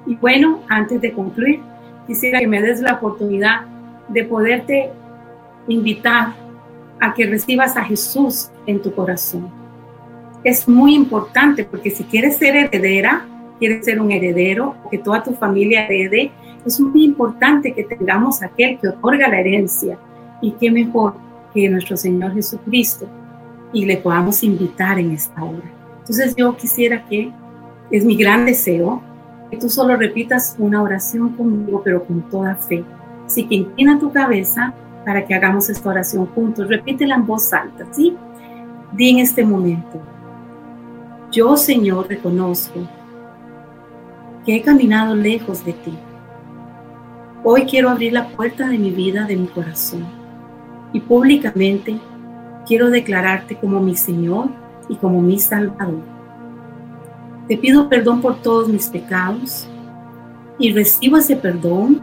Y 0.07 0.15
bueno, 0.17 0.63
antes 0.69 1.01
de 1.01 1.13
concluir, 1.13 1.61
quisiera 2.07 2.41
que 2.41 2.47
me 2.47 2.63
des 2.63 2.81
la 2.81 2.95
oportunidad 2.95 3.63
de 4.09 4.25
poderte 4.25 4.91
invitar 5.69 6.35
a 7.01 7.13
que 7.13 7.27
recibas 7.27 7.77
a 7.77 7.85
Jesús 7.85 8.51
en 8.67 8.81
tu 8.81 8.95
corazón. 8.95 9.51
Es 10.45 10.69
muy 10.69 10.95
importante 10.95 11.65
porque 11.65 11.91
si 11.91 12.05
quieres 12.05 12.37
ser 12.37 12.57
heredera, 12.57 13.27
quieres 13.59 13.85
ser 13.85 14.01
un 14.01 14.13
heredero, 14.13 14.77
que 14.91 14.99
toda 14.99 15.23
tu 15.23 15.33
familia 15.33 15.87
herede, 15.87 16.31
es 16.65 16.81
muy 16.81 17.05
importante 17.05 17.73
que 17.73 17.85
tengamos 17.85 18.43
aquel 18.43 18.79
que 18.79 18.89
otorga 18.89 19.29
la 19.29 19.41
herencia. 19.41 19.99
Y 20.41 20.53
qué 20.53 20.71
mejor 20.71 21.15
que 21.55 21.69
nuestro 21.69 21.97
Señor 21.97 22.35
Jesucristo, 22.35 23.09
y 23.73 23.85
le 23.85 23.99
podamos 23.99 24.43
invitar 24.43 24.99
en 24.99 25.13
esta 25.13 25.43
hora. 25.43 25.71
Entonces 26.01 26.35
yo 26.37 26.57
quisiera 26.57 27.05
que, 27.07 27.33
es 27.91 28.05
mi 28.05 28.17
gran 28.17 28.47
deseo, 28.47 29.03
que 29.51 29.57
tú 29.57 29.69
solo 29.69 29.97
repitas 29.97 30.57
una 30.59 30.83
oración 30.83 31.31
conmigo, 31.31 31.83
pero 31.85 32.05
con 32.05 32.23
toda 32.29 32.57
fe. 32.57 32.85
Así 33.25 33.47
que 33.47 33.57
inclina 33.57 33.99
tu 33.99 34.11
cabeza 34.13 34.75
para 35.05 35.25
que 35.25 35.35
hagamos 35.35 35.69
esta 35.69 35.89
oración 35.89 36.27
juntos. 36.27 36.69
Repítela 36.69 37.15
en 37.15 37.27
voz 37.27 37.53
alta, 37.53 37.87
¿sí? 37.93 38.17
Di 38.93 39.11
en 39.11 39.19
este 39.21 39.45
momento, 39.45 40.01
yo 41.31 41.57
Señor 41.57 42.09
reconozco 42.09 42.81
que 44.45 44.57
he 44.57 44.63
caminado 44.63 45.15
lejos 45.15 45.65
de 45.65 45.73
ti. 45.73 45.97
Hoy 47.45 47.67
quiero 47.67 47.91
abrir 47.91 48.13
la 48.13 48.29
puerta 48.29 48.69
de 48.69 48.79
mi 48.79 48.91
vida, 48.91 49.25
de 49.25 49.37
mi 49.37 49.47
corazón, 49.47 50.07
y 50.93 51.01
públicamente 51.01 52.01
quiero 52.67 52.91
declararte 52.91 53.57
como 53.57 53.81
mi 53.81 53.95
Señor 53.95 54.49
y 54.89 54.97
como 54.97 55.21
mi 55.21 55.39
Salvador. 55.39 56.03
Te 57.49 57.57
pido 57.57 57.89
perdón 57.89 58.21
por 58.21 58.43
todos 58.43 58.69
mis 58.69 58.89
pecados 58.89 59.69
y 60.59 60.73
recibo 60.73 61.17
ese 61.17 61.37
perdón 61.37 62.03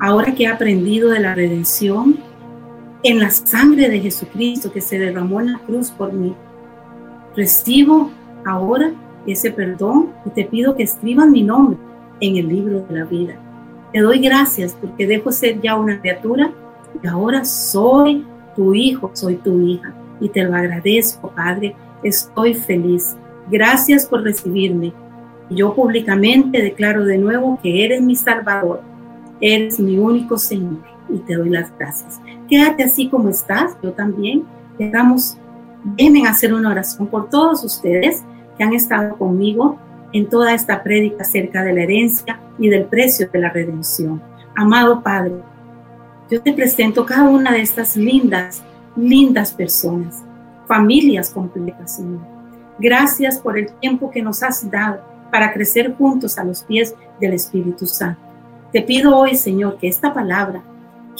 ahora 0.00 0.34
que 0.34 0.44
he 0.44 0.48
aprendido 0.48 1.10
de 1.10 1.20
la 1.20 1.34
redención 1.34 2.18
en 3.02 3.20
la 3.20 3.30
sangre 3.30 3.88
de 3.88 4.00
Jesucristo 4.00 4.72
que 4.72 4.80
se 4.80 4.98
derramó 4.98 5.40
en 5.40 5.52
la 5.52 5.58
cruz 5.60 5.90
por 5.90 6.12
mí. 6.12 6.34
Recibo 7.36 8.10
ahora 8.44 8.92
ese 9.26 9.50
perdón 9.50 10.12
y 10.24 10.30
te 10.30 10.44
pido 10.44 10.74
que 10.74 10.82
escriban 10.82 11.30
mi 11.30 11.42
nombre 11.42 11.78
en 12.20 12.36
el 12.36 12.48
libro 12.48 12.80
de 12.80 12.98
la 12.98 13.04
vida. 13.04 13.36
Te 13.92 14.00
doy 14.00 14.18
gracias 14.18 14.76
porque 14.80 15.06
dejo 15.06 15.30
ser 15.30 15.60
ya 15.60 15.76
una 15.76 16.00
criatura 16.00 16.50
y 17.02 17.06
ahora 17.06 17.44
soy 17.44 18.24
tu 18.56 18.74
hijo, 18.74 19.10
soy 19.14 19.36
tu 19.36 19.60
hija. 19.60 19.94
Y 20.20 20.30
te 20.30 20.42
lo 20.42 20.54
agradezco, 20.54 21.30
Padre. 21.30 21.76
Estoy 22.02 22.54
feliz. 22.54 23.16
Gracias 23.50 24.06
por 24.06 24.22
recibirme. 24.22 24.92
Yo 25.50 25.74
públicamente 25.74 26.60
declaro 26.60 27.04
de 27.04 27.18
nuevo 27.18 27.60
que 27.62 27.84
eres 27.84 28.02
mi 28.02 28.16
Salvador. 28.16 28.80
Eres 29.40 29.78
mi 29.78 29.98
único 29.98 30.38
Señor. 30.38 30.82
Y 31.08 31.18
te 31.18 31.36
doy 31.36 31.50
las 31.50 31.70
gracias. 31.78 32.20
Quédate 32.48 32.82
así 32.82 33.08
como 33.08 33.28
estás. 33.28 33.76
Yo 33.82 33.92
también. 33.92 34.44
Dejamos, 34.78 35.38
déjenme 35.96 36.26
hacer 36.26 36.52
una 36.52 36.70
oración 36.70 37.06
por 37.06 37.30
todos 37.30 37.62
ustedes 37.64 38.24
que 38.58 38.64
han 38.64 38.74
estado 38.74 39.16
conmigo 39.16 39.78
en 40.12 40.28
toda 40.28 40.54
esta 40.54 40.82
prédica 40.82 41.22
acerca 41.22 41.62
de 41.62 41.72
la 41.72 41.82
herencia 41.82 42.40
y 42.58 42.68
del 42.68 42.84
precio 42.86 43.28
de 43.30 43.38
la 43.38 43.50
redención. 43.50 44.22
Amado 44.54 45.02
Padre, 45.02 45.34
yo 46.30 46.42
te 46.42 46.52
presento 46.52 47.06
cada 47.06 47.28
una 47.28 47.52
de 47.52 47.60
estas 47.60 47.96
lindas, 47.96 48.62
lindas 48.96 49.52
personas, 49.52 50.22
familias 50.66 51.30
completas, 51.30 51.96
Señor. 51.96 52.20
Gracias 52.78 53.38
por 53.38 53.58
el 53.58 53.72
tiempo 53.74 54.10
que 54.10 54.22
nos 54.22 54.42
has 54.42 54.68
dado 54.70 55.00
para 55.30 55.52
crecer 55.52 55.94
juntos 55.94 56.38
a 56.38 56.44
los 56.44 56.62
pies 56.64 56.94
del 57.20 57.34
Espíritu 57.34 57.86
Santo. 57.86 58.20
Te 58.72 58.82
pido 58.82 59.16
hoy, 59.16 59.36
Señor, 59.36 59.78
que 59.78 59.88
esta 59.88 60.12
palabra, 60.12 60.62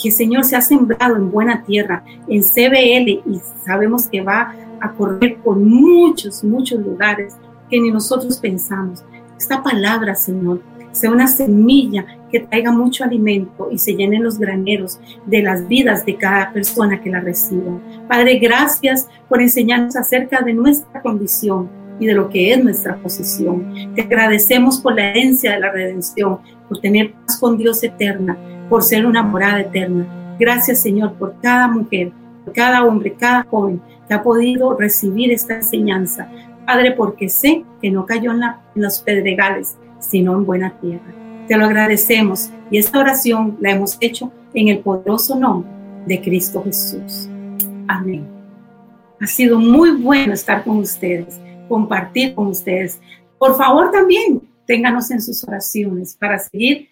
que 0.01 0.11
Señor 0.11 0.43
se 0.43 0.55
ha 0.55 0.61
sembrado 0.61 1.15
en 1.15 1.31
buena 1.31 1.63
tierra, 1.63 2.03
en 2.27 2.43
CBL, 2.43 3.09
y 3.25 3.41
sabemos 3.65 4.07
que 4.07 4.21
va 4.21 4.53
a 4.79 4.91
correr 4.91 5.37
por 5.37 5.57
muchos, 5.57 6.43
muchos 6.43 6.79
lugares 6.79 7.35
que 7.69 7.79
ni 7.79 7.89
nosotros 7.89 8.37
pensamos. 8.37 9.03
Esta 9.37 9.63
palabra, 9.63 10.15
Señor, 10.15 10.61
sea 10.97 11.11
una 11.11 11.27
semilla 11.27 12.05
que 12.31 12.41
traiga 12.41 12.71
mucho 12.71 13.03
alimento 13.03 13.69
y 13.71 13.77
se 13.77 13.93
llenen 13.93 14.23
los 14.23 14.37
graneros 14.37 14.99
de 15.25 15.41
las 15.41 15.67
vidas 15.67 16.05
de 16.05 16.15
cada 16.15 16.51
persona 16.51 17.01
que 17.01 17.09
la 17.09 17.21
reciba. 17.21 17.79
Padre, 18.07 18.39
gracias 18.39 19.07
por 19.29 19.41
enseñarnos 19.41 19.95
acerca 19.95 20.41
de 20.41 20.53
nuestra 20.53 21.01
condición 21.01 21.69
y 21.99 22.07
de 22.07 22.13
lo 22.13 22.29
que 22.29 22.53
es 22.53 22.63
nuestra 22.63 22.97
posición. 22.97 23.93
Te 23.95 24.01
agradecemos 24.01 24.79
por 24.79 24.95
la 24.95 25.09
herencia 25.09 25.53
de 25.53 25.59
la 25.59 25.71
redención, 25.71 26.39
por 26.67 26.79
tener 26.79 27.13
paz 27.13 27.37
con 27.39 27.57
Dios 27.57 27.83
eterna. 27.83 28.37
por 28.69 28.83
ser 28.83 29.05
una 29.05 29.23
morada 29.23 29.61
eterna. 29.61 30.35
Gracias, 30.37 30.81
Señor, 30.81 31.13
por 31.13 31.39
cada 31.41 31.69
mujer, 31.69 32.11
cada 32.53 32.83
hombre, 32.83 33.15
cada 33.17 33.43
joven 33.43 33.81
que 34.05 34.13
ha 34.13 34.21
podido 34.21 34.75
recibir 34.75 35.31
esta 35.31 35.55
enseñanza. 35.55 36.29
Padre, 36.65 36.91
porque 36.91 37.29
sé 37.29 37.63
que 37.81 37.89
no 37.89 38.05
cayó 38.05 38.33
en, 38.33 38.41
en 38.43 38.81
los 38.81 38.99
pedregales, 38.99 39.77
sino 39.99 40.33
en 40.35 40.45
buena 40.45 40.79
tierra. 40.79 41.13
Te 41.47 41.57
lo 41.57 41.65
agradecemos 41.65 42.49
y 42.69 42.77
esta 42.77 42.99
oración 42.99 43.57
la 43.61 43.71
hemos 43.71 43.97
hecho 44.01 44.31
en 44.53 44.67
el 44.69 44.79
poderoso 44.79 45.37
nombre 45.37 45.71
de 46.05 46.21
Cristo 46.21 46.63
Jesús. 46.63 47.29
Amén. 47.87 48.27
Ha 49.19 49.27
sido 49.27 49.59
muy 49.59 49.91
bueno 49.91 50.33
estar 50.33 50.63
con 50.63 50.77
ustedes, 50.77 51.39
compartir 51.67 52.35
con 52.35 52.47
ustedes. 52.47 52.99
Por 53.37 53.57
favor, 53.57 53.91
también 53.91 54.41
ténganos 54.65 55.09
en 55.11 55.21
sus 55.21 55.43
oraciones 55.43 56.15
para 56.15 56.37
seguir 56.37 56.89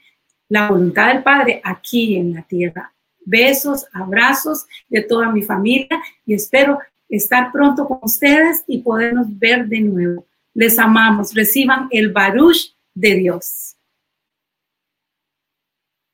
la 0.49 0.69
voluntad 0.69 1.13
del 1.13 1.23
Padre 1.23 1.61
aquí 1.63 2.15
en 2.15 2.33
la 2.33 2.41
tierra. 2.43 2.93
Besos, 3.25 3.87
abrazos 3.93 4.65
de 4.89 5.01
toda 5.01 5.31
mi 5.31 5.41
familia 5.41 5.99
y 6.25 6.33
espero 6.33 6.79
estar 7.09 7.51
pronto 7.51 7.87
con 7.87 7.99
ustedes 8.01 8.63
y 8.67 8.79
podernos 8.79 9.27
ver 9.37 9.67
de 9.67 9.81
nuevo. 9.81 10.25
Les 10.53 10.79
amamos. 10.79 11.33
Reciban 11.33 11.87
el 11.91 12.11
Baruch 12.11 12.74
de 12.95 13.15
Dios. 13.15 13.74